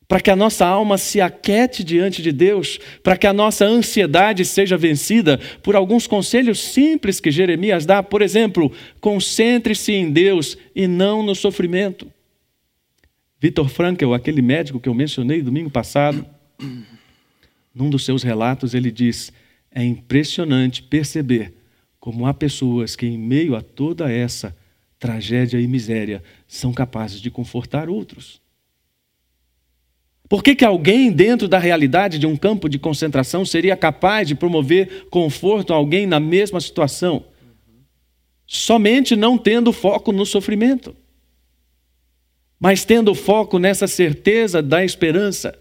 Para 0.08 0.22
que 0.22 0.30
a 0.30 0.36
nossa 0.36 0.66
alma 0.66 0.98
se 0.98 1.20
aquete 1.20 1.84
diante 1.84 2.22
de 2.22 2.32
Deus, 2.32 2.80
para 3.02 3.18
que 3.18 3.26
a 3.26 3.34
nossa 3.34 3.66
ansiedade 3.66 4.46
seja 4.46 4.78
vencida 4.78 5.40
por 5.64 5.76
alguns 5.76 6.06
conselhos 6.06 6.60
simples 6.60 7.20
que 7.20 7.32
Jeremias 7.32 7.86
dá. 7.86 8.04
Por 8.04 8.22
exemplo, 8.22 8.72
concentre-se 9.02 9.94
em 9.94 10.12
Deus 10.12 10.58
e 10.76 10.88
não 10.88 11.24
no 11.24 11.34
sofrimento. 11.34 12.12
Vitor 13.40 13.68
Frankel, 13.68 14.14
aquele 14.14 14.42
médico 14.42 14.80
que 14.80 14.88
eu 14.88 14.94
mencionei 14.94 15.42
domingo 15.42 15.70
passado, 15.70 16.26
num 17.74 17.90
dos 17.90 18.06
seus 18.06 18.24
relatos, 18.24 18.74
ele 18.74 18.92
diz: 18.92 19.34
é 19.72 19.84
impressionante 19.84 20.82
perceber 20.82 21.54
como 22.00 22.26
há 22.26 22.34
pessoas 22.34 22.96
que, 22.96 23.06
em 23.06 23.18
meio 23.18 23.56
a 23.56 23.62
toda 23.62 24.12
essa 24.12 24.56
tragédia 25.00 25.60
e 25.60 25.68
miséria, 25.68 26.24
são 26.48 26.72
capazes 26.72 27.20
de 27.20 27.30
confortar 27.30 27.90
outros. 27.90 28.45
Por 30.28 30.44
que, 30.44 30.56
que 30.56 30.66
alguém 30.66 31.12
dentro 31.12 31.48
da 31.48 31.60
realidade 31.60 32.18
de 32.18 32.26
um 32.26 32.36
campo 32.36 32.68
de 32.68 32.80
concentração 32.80 33.46
seria 33.46 33.78
capaz 33.78 34.28
de 34.28 34.36
promover 34.36 35.08
conforto 35.10 35.72
a 35.72 35.76
alguém 35.76 36.08
na 36.08 36.20
mesma 36.20 36.60
situação? 36.60 37.26
Somente 38.48 39.16
não 39.16 39.38
tendo 39.38 39.72
foco 39.72 40.12
no 40.12 40.26
sofrimento, 40.26 40.96
mas 42.60 42.86
tendo 42.86 43.14
foco 43.14 43.60
nessa 43.60 43.88
certeza 43.88 44.62
da 44.62 44.84
esperança, 44.84 45.58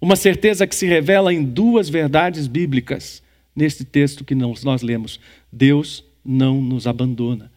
uma 0.00 0.16
certeza 0.16 0.66
que 0.66 0.74
se 0.74 0.86
revela 0.86 1.32
em 1.32 1.42
duas 1.42 1.88
verdades 1.88 2.46
bíblicas 2.46 3.22
neste 3.54 3.84
texto 3.84 4.24
que 4.24 4.34
nós, 4.34 4.82
lemos. 4.82 5.20
Deus 5.50 6.04
não 6.24 6.60
nos 6.60 6.86
abandona 6.86 7.52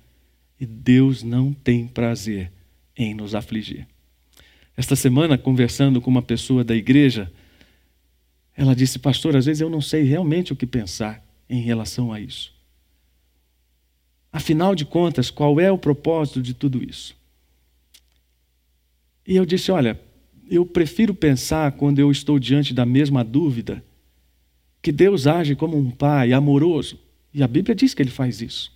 e 0.60 0.66
Deus 0.66 1.24
não 1.24 1.52
tem 1.52 1.88
prazer 1.88 2.52
em 2.96 3.14
nos 3.14 3.34
afligir. 3.34 3.88
Esta 4.78 4.96
semana, 4.96 5.38
conversando 5.38 6.02
com 6.02 6.10
uma 6.10 6.22
pessoa 6.22 6.64
da 6.64 6.76
igreja, 6.76 7.32
ela 8.56 8.76
disse: 8.76 9.00
Pastor, 9.00 9.36
às 9.36 9.46
vezes 9.46 9.62
eu 9.62 9.70
não 9.70 9.82
sei 9.82 10.04
realmente 10.04 10.52
o 10.52 10.56
que 10.56 10.66
pensar 10.66 11.24
em 11.50 11.62
relação 11.62 12.12
a 12.12 12.20
isso. 12.20 12.54
Afinal 14.32 14.76
de 14.76 14.84
contas, 14.84 15.32
qual 15.32 15.60
é 15.60 15.72
o 15.72 15.78
propósito 15.78 16.42
de 16.42 16.54
tudo 16.54 16.84
isso? 16.84 17.16
E 19.26 19.36
eu 19.36 19.46
disse: 19.46 19.72
Olha, 19.72 20.00
eu 20.50 20.66
prefiro 20.66 21.14
pensar 21.14 21.72
quando 21.72 22.00
eu 22.00 22.12
estou 22.12 22.38
diante 22.38 22.74
da 22.74 22.86
mesma 22.86 23.24
dúvida 23.24 23.84
que 24.82 24.92
Deus 24.92 25.26
age 25.26 25.56
como 25.56 25.78
um 25.78 25.90
pai 25.90 26.34
amoroso. 26.34 27.00
E 27.34 27.42
a 27.42 27.48
Bíblia 27.48 27.74
diz 27.74 27.94
que 27.94 28.04
ele 28.04 28.12
faz 28.12 28.42
isso. 28.42 28.75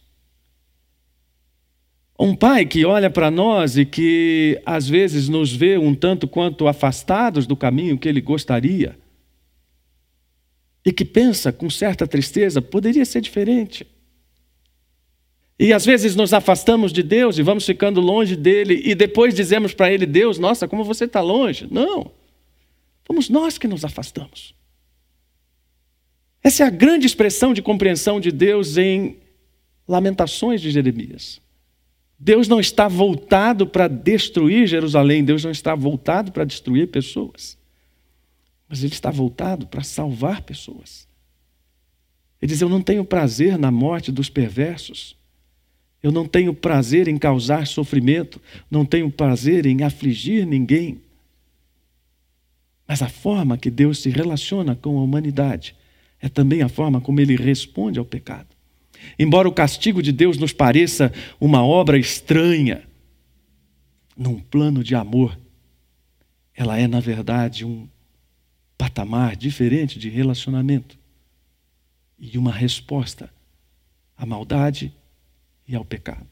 Um 2.20 2.36
pai 2.36 2.66
que 2.66 2.84
olha 2.84 3.10
para 3.10 3.32
nós 3.32 3.78
e 3.78 3.86
que 3.86 4.62
às 4.66 4.90
vezes 4.90 5.30
nos 5.30 5.54
vê 5.54 5.78
um 5.78 5.96
tanto 5.96 6.28
quanto 6.28 6.68
afastados 6.68 7.48
do 7.48 7.56
caminho 7.56 7.98
que 7.98 8.10
ele 8.10 8.20
gostaria. 8.20 9.00
E 10.86 10.92
que 10.92 11.06
pensa 11.06 11.54
com 11.54 11.70
certa 11.70 12.06
tristeza, 12.06 12.62
poderia 12.62 13.06
ser 13.06 13.22
diferente. 13.22 13.88
E 15.58 15.72
às 15.72 15.86
vezes 15.86 16.14
nos 16.14 16.34
afastamos 16.34 16.92
de 16.92 17.02
Deus 17.02 17.38
e 17.38 17.42
vamos 17.42 17.66
ficando 17.66 18.02
longe 18.02 18.36
dele, 18.36 18.82
e 18.84 18.94
depois 18.94 19.34
dizemos 19.34 19.74
para 19.74 19.92
ele: 19.92 20.06
Deus, 20.06 20.38
nossa, 20.38 20.68
como 20.68 20.84
você 20.84 21.06
está 21.06 21.22
longe. 21.22 21.68
Não. 21.72 22.12
Fomos 23.06 23.30
nós 23.30 23.58
que 23.58 23.68
nos 23.68 23.86
afastamos. 23.86 24.54
Essa 26.44 26.64
é 26.64 26.68
a 26.68 26.70
grande 26.70 27.06
expressão 27.06 27.54
de 27.54 27.62
compreensão 27.62 28.20
de 28.20 28.32
Deus 28.32 28.78
em 28.78 29.18
Lamentações 29.88 30.62
de 30.62 30.70
Jeremias. 30.70 31.42
Deus 32.20 32.50
não 32.50 32.60
está 32.60 32.90
voltado 32.90 33.66
para 33.66 33.88
destruir 33.88 34.68
Jerusalém, 34.68 35.24
Deus 35.24 35.44
não 35.44 35.52
está 35.52 35.74
voltado 35.74 36.34
para 36.34 36.44
destruir 36.44 36.90
pessoas, 36.90 37.58
mas 38.68 38.84
Ele 38.84 38.92
está 38.92 39.10
voltado 39.10 39.66
para 39.66 39.84
salvar 39.84 40.42
pessoas. 40.42 41.08
Ele 42.42 42.52
diz: 42.52 42.60
Eu 42.60 42.68
não 42.68 42.82
tenho 42.82 43.06
prazer 43.06 43.58
na 43.58 43.72
morte 43.72 44.12
dos 44.12 44.30
perversos, 44.30 45.16
eu 46.04 46.12
não 46.12 46.28
tenho 46.28 46.54
prazer 46.54 47.08
em 47.08 47.18
causar 47.18 47.66
sofrimento, 47.66 48.42
não 48.70 48.84
tenho 48.84 49.10
prazer 49.10 49.66
em 49.66 49.84
afligir 49.84 50.46
ninguém. 50.46 51.02
Mas 52.86 53.02
a 53.02 53.08
forma 53.08 53.58
que 53.58 53.70
Deus 53.70 54.00
se 54.00 54.10
relaciona 54.10 54.76
com 54.76 54.98
a 54.98 55.04
humanidade 55.04 55.76
é 56.20 56.28
também 56.28 56.62
a 56.62 56.68
forma 56.68 57.00
como 57.00 57.22
ele 57.22 57.36
responde 57.38 57.98
ao 57.98 58.04
pecado. 58.04 58.59
Embora 59.18 59.48
o 59.48 59.54
castigo 59.54 60.02
de 60.02 60.12
Deus 60.12 60.38
nos 60.38 60.54
pareça 60.54 61.12
uma 61.40 61.64
obra 61.64 61.98
estranha, 61.98 62.84
num 64.18 64.40
plano 64.40 64.84
de 64.84 64.96
amor, 64.96 65.40
ela 66.54 66.78
é, 66.78 66.88
na 66.88 67.00
verdade, 67.00 67.66
um 67.66 67.88
patamar 68.78 69.36
diferente 69.36 69.98
de 69.98 70.10
relacionamento 70.10 70.98
e 72.20 72.38
uma 72.38 72.52
resposta 72.52 73.30
à 74.18 74.26
maldade 74.26 74.94
e 75.66 75.76
ao 75.76 75.86
pecado. 75.86 76.28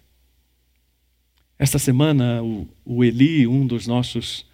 Esta 1.57 1.79
semana, 1.79 2.43
o, 2.43 2.67
o 2.85 3.03
Eli, 3.03 3.47
um 3.47 3.65
dos 3.65 3.87
nossos 3.87 4.45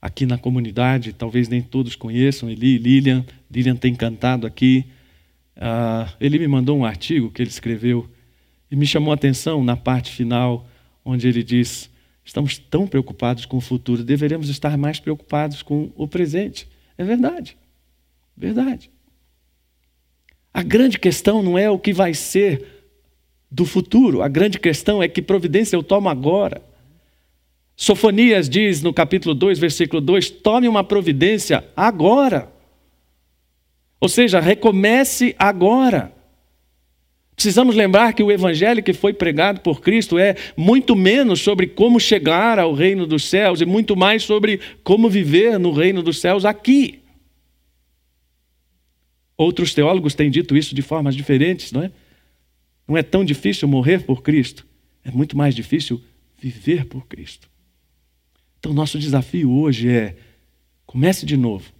aqui 0.00 0.26
na 0.26 0.38
comunidade, 0.38 1.12
talvez 1.12 1.48
nem 1.48 1.60
todos 1.60 1.96
conheçam, 1.96 2.48
Eli 2.48 2.76
e 2.76 2.78
Lilian, 2.78 3.24
Lilian 3.50 3.76
tem 3.76 3.94
cantado 3.94 4.46
aqui. 4.46 4.84
Uh, 5.58 6.08
ele 6.20 6.38
me 6.38 6.46
mandou 6.46 6.78
um 6.78 6.84
artigo 6.84 7.30
que 7.32 7.42
ele 7.42 7.50
escreveu 7.50 8.08
e 8.70 8.76
me 8.76 8.86
chamou 8.86 9.10
a 9.10 9.16
atenção 9.16 9.64
na 9.64 9.76
parte 9.76 10.12
final, 10.12 10.68
onde 11.04 11.26
ele 11.26 11.42
diz: 11.42 11.90
Estamos 12.24 12.58
tão 12.58 12.86
preocupados 12.86 13.44
com 13.44 13.56
o 13.56 13.60
futuro, 13.60 14.04
deveríamos 14.04 14.48
estar 14.48 14.78
mais 14.78 15.00
preocupados 15.00 15.62
com 15.62 15.90
o 15.96 16.06
presente. 16.06 16.68
É 16.96 17.02
verdade, 17.02 17.56
verdade. 18.36 18.90
A 20.54 20.62
grande 20.62 20.98
questão 20.98 21.42
não 21.42 21.58
é 21.58 21.68
o 21.68 21.78
que 21.78 21.92
vai 21.92 22.14
ser 22.14 22.64
do 23.50 23.64
futuro, 23.64 24.22
a 24.22 24.28
grande 24.28 24.58
questão 24.60 25.02
é 25.02 25.08
que 25.08 25.22
providência 25.22 25.74
eu 25.74 25.82
tomo 25.82 26.08
agora. 26.08 26.62
Sofonias 27.74 28.48
diz 28.48 28.82
no 28.82 28.92
capítulo 28.92 29.34
2, 29.34 29.58
versículo 29.58 30.00
2: 30.00 30.30
tome 30.30 30.68
uma 30.68 30.84
providência 30.84 31.64
agora. 31.76 32.52
Ou 34.00 34.08
seja, 34.08 34.40
recomece 34.40 35.34
agora. 35.38 36.12
Precisamos 37.34 37.76
lembrar 37.76 38.14
que 38.14 38.22
o 38.22 38.32
evangelho 38.32 38.82
que 38.82 38.92
foi 38.92 39.12
pregado 39.12 39.60
por 39.60 39.80
Cristo 39.80 40.18
é 40.18 40.34
muito 40.56 40.96
menos 40.96 41.40
sobre 41.40 41.68
como 41.68 42.00
chegar 42.00 42.58
ao 42.58 42.72
reino 42.72 43.06
dos 43.06 43.24
céus 43.28 43.60
e 43.60 43.64
muito 43.64 43.96
mais 43.96 44.24
sobre 44.24 44.60
como 44.82 45.08
viver 45.08 45.56
no 45.58 45.70
reino 45.70 46.02
dos 46.02 46.20
céus 46.20 46.44
aqui. 46.44 47.00
Outros 49.36 49.72
teólogos 49.72 50.16
têm 50.16 50.28
dito 50.28 50.56
isso 50.56 50.74
de 50.74 50.82
formas 50.82 51.14
diferentes, 51.14 51.70
não 51.70 51.84
é? 51.84 51.92
Não 52.88 52.96
é 52.96 53.04
tão 53.04 53.24
difícil 53.24 53.68
morrer 53.68 54.02
por 54.02 54.20
Cristo, 54.20 54.66
é 55.04 55.10
muito 55.12 55.36
mais 55.36 55.54
difícil 55.54 56.02
viver 56.36 56.86
por 56.86 57.06
Cristo. 57.06 57.48
Então, 58.58 58.72
nosso 58.72 58.98
desafio 58.98 59.52
hoje 59.52 59.88
é: 59.88 60.16
comece 60.84 61.24
de 61.24 61.36
novo. 61.36 61.72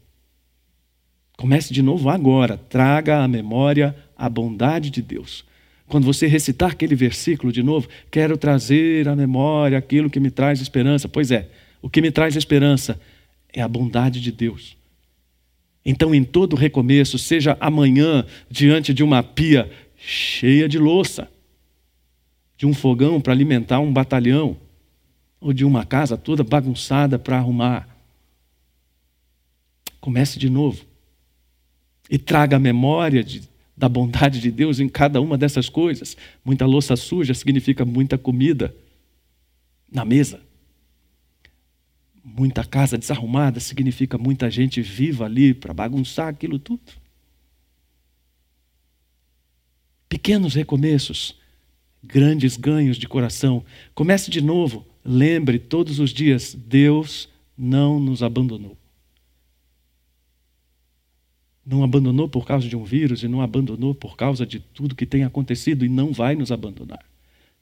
Comece 1.39 1.72
de 1.72 1.82
novo 1.82 2.11
agora. 2.11 2.59
Traga 2.59 3.22
à 3.22 3.28
memória 3.28 3.95
a 4.16 4.28
bondade 4.28 4.91
de 4.91 5.01
Deus. 5.01 5.45
Quando 5.86 6.05
você 6.05 6.26
recitar 6.26 6.72
aquele 6.72 6.97
versículo 6.97 7.53
de 7.53 7.62
novo, 7.62 7.89
quero 8.11 8.36
trazer 8.36 9.09
à 9.09 9.14
memória 9.14 9.78
aquilo 9.78 10.11
que 10.11 10.18
me 10.18 10.32
traz 10.32 10.61
esperança. 10.61 11.09
Pois 11.09 11.30
é, 11.30 11.49
o 11.80 11.89
que 11.89 12.03
me 12.03 12.11
traz 12.11 12.34
esperança 12.34 13.01
é 13.53 13.62
a 13.62 13.68
bondade 13.68 14.20
de 14.20 14.32
Deus. 14.32 14.76
Então, 15.84 16.12
em 16.12 16.24
todo 16.24 16.57
recomeço, 16.57 17.16
seja 17.16 17.57
amanhã 17.61 18.26
diante 18.51 18.93
de 18.93 19.05
uma 19.05 19.22
pia 19.22 19.70
cheia 19.97 20.68
de 20.68 20.76
louça, 20.76 21.30
de 22.57 22.66
um 22.66 22.74
fogão 22.74 23.20
para 23.20 23.32
alimentar 23.32 23.78
um 23.78 23.93
batalhão, 23.93 24.57
ou 25.41 25.53
de 25.53 25.64
uma 25.64 25.86
casa 25.86 26.16
toda 26.16 26.43
bagunçada 26.43 27.16
para 27.16 27.39
arrumar. 27.39 27.89
Comece 30.01 30.36
de 30.36 30.51
novo. 30.51 30.88
E 32.09 32.19
traga 32.19 32.57
a 32.57 32.61
memória 32.61 33.23
de, 33.23 33.43
da 33.77 33.89
bondade 33.89 34.41
de 34.41 34.51
Deus 34.51 34.81
em 34.81 34.89
cada 34.89 35.21
uma 35.21 35.37
dessas 35.37 35.69
coisas. 35.69 36.17
Muita 36.45 36.65
louça 36.67 36.97
suja 36.97 37.35
significa 37.35 37.85
muita 37.85 38.17
comida 38.17 38.75
na 39.91 40.05
mesa. 40.05 40.41
Muita 42.25 42.65
casa 42.65 42.99
desarrumada 42.99 43.59
significa 43.59 44.17
muita 44.17 44.51
gente 44.51 44.81
viva 44.81 45.25
ali 45.25 45.53
para 45.55 45.75
bagunçar 45.75 46.29
aquilo 46.29 46.59
tudo. 46.59 46.81
Pequenos 50.09 50.55
recomeços, 50.55 51.37
grandes 52.03 52.57
ganhos 52.57 52.97
de 52.97 53.07
coração. 53.07 53.65
Comece 53.95 54.31
de 54.31 54.41
novo. 54.41 54.87
Lembre 55.05 55.59
todos 55.59 55.99
os 55.99 56.11
dias: 56.11 56.55
Deus 56.55 57.29
não 57.57 58.01
nos 58.01 58.23
abandonou. 58.23 58.78
Não 61.69 61.85
abandonou 61.85 62.27
por 62.31 62.47
causa 62.47 62.66
de 62.66 62.75
um 62.75 62.83
vírus 62.83 63.23
e 63.23 63.29
não 63.29 63.43
abandonou 63.43 63.95
por 63.95 64.16
causa 64.16 64.47
de 64.47 64.59
tudo 64.59 64.95
que 64.95 65.05
tem 65.05 65.23
acontecido 65.23 65.85
e 65.85 65.89
não 65.89 66.14
vai 66.14 66.35
nos 66.35 66.51
abandonar. 66.51 67.05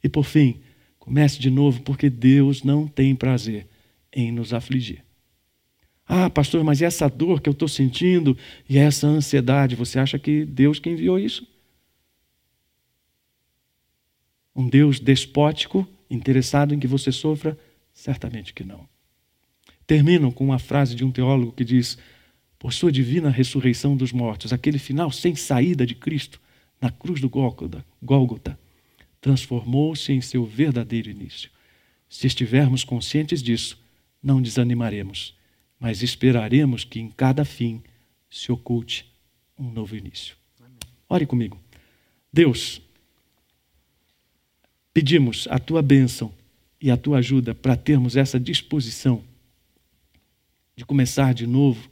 E 0.00 0.08
por 0.08 0.24
fim, 0.24 0.60
comece 0.96 1.40
de 1.40 1.50
novo, 1.50 1.82
porque 1.82 2.08
Deus 2.08 2.62
não 2.62 2.86
tem 2.86 3.16
prazer 3.16 3.66
em 4.12 4.30
nos 4.30 4.54
afligir. 4.54 5.02
Ah, 6.06 6.30
pastor, 6.30 6.62
mas 6.62 6.82
essa 6.82 7.08
dor 7.08 7.40
que 7.40 7.48
eu 7.48 7.52
estou 7.52 7.66
sentindo 7.66 8.38
e 8.68 8.78
essa 8.78 9.08
ansiedade, 9.08 9.74
você 9.74 9.98
acha 9.98 10.20
que 10.20 10.44
Deus 10.44 10.78
que 10.78 10.88
enviou 10.88 11.18
isso? 11.18 11.44
Um 14.54 14.68
Deus 14.68 15.00
despótico, 15.00 15.84
interessado 16.08 16.72
em 16.72 16.78
que 16.78 16.86
você 16.86 17.10
sofra? 17.10 17.58
Certamente 17.92 18.54
que 18.54 18.62
não. 18.62 18.88
Termino 19.84 20.30
com 20.30 20.44
uma 20.44 20.60
frase 20.60 20.94
de 20.94 21.04
um 21.04 21.10
teólogo 21.10 21.50
que 21.50 21.64
diz: 21.64 21.98
Por 22.58 22.72
sua 22.72 22.90
divina 22.90 23.30
ressurreição 23.30 23.96
dos 23.96 24.12
mortos, 24.12 24.52
aquele 24.52 24.78
final 24.78 25.10
sem 25.10 25.34
saída 25.34 25.86
de 25.86 25.94
Cristo 25.94 26.40
na 26.80 26.90
cruz 26.90 27.20
do 27.20 27.28
Gólgota 27.28 28.58
transformou-se 29.20 30.12
em 30.12 30.20
seu 30.20 30.44
verdadeiro 30.44 31.10
início. 31.10 31.50
Se 32.08 32.26
estivermos 32.26 32.84
conscientes 32.84 33.42
disso, 33.42 33.82
não 34.22 34.40
desanimaremos, 34.40 35.34
mas 35.80 36.02
esperaremos 36.02 36.84
que 36.84 37.00
em 37.00 37.10
cada 37.10 37.44
fim 37.44 37.82
se 38.30 38.52
oculte 38.52 39.12
um 39.58 39.70
novo 39.70 39.96
início. 39.96 40.36
Ore 41.08 41.26
comigo. 41.26 41.58
Deus, 42.32 42.80
Pedimos 44.96 45.46
a 45.50 45.58
tua 45.58 45.82
bênção 45.82 46.32
e 46.80 46.90
a 46.90 46.96
tua 46.96 47.18
ajuda 47.18 47.54
para 47.54 47.76
termos 47.76 48.16
essa 48.16 48.40
disposição 48.40 49.22
de 50.74 50.86
começar 50.86 51.34
de 51.34 51.46
novo, 51.46 51.90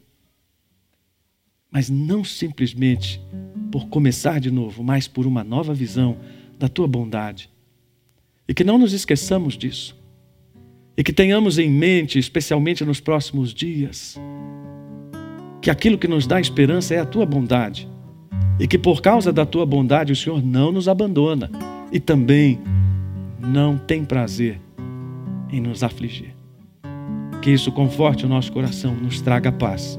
mas 1.74 1.90
não 1.90 2.22
simplesmente 2.22 3.20
por 3.72 3.88
começar 3.88 4.38
de 4.38 4.48
novo, 4.48 4.84
mas 4.84 5.08
por 5.08 5.26
uma 5.26 5.42
nova 5.42 5.74
visão 5.74 6.16
da 6.56 6.68
tua 6.68 6.86
bondade. 6.86 7.50
E 8.46 8.54
que 8.54 8.62
não 8.62 8.78
nos 8.78 8.92
esqueçamos 8.92 9.58
disso. 9.58 10.00
E 10.96 11.02
que 11.02 11.12
tenhamos 11.12 11.58
em 11.58 11.68
mente, 11.68 12.16
especialmente 12.16 12.84
nos 12.84 13.00
próximos 13.00 13.52
dias, 13.52 14.16
que 15.60 15.68
aquilo 15.68 15.98
que 15.98 16.06
nos 16.06 16.28
dá 16.28 16.40
esperança 16.40 16.94
é 16.94 17.00
a 17.00 17.04
tua 17.04 17.26
bondade. 17.26 17.88
E 18.60 18.68
que 18.68 18.78
por 18.78 19.02
causa 19.02 19.32
da 19.32 19.44
tua 19.44 19.66
bondade 19.66 20.12
o 20.12 20.16
Senhor 20.16 20.40
não 20.40 20.70
nos 20.70 20.86
abandona. 20.86 21.50
E 21.90 21.98
também 21.98 22.60
não 23.40 23.76
tem 23.76 24.04
prazer 24.04 24.60
em 25.50 25.60
nos 25.60 25.82
afligir. 25.82 26.36
Que 27.42 27.50
isso 27.50 27.72
conforte 27.72 28.24
o 28.24 28.28
nosso 28.28 28.52
coração, 28.52 28.94
nos 28.94 29.20
traga 29.20 29.50
paz. 29.50 29.98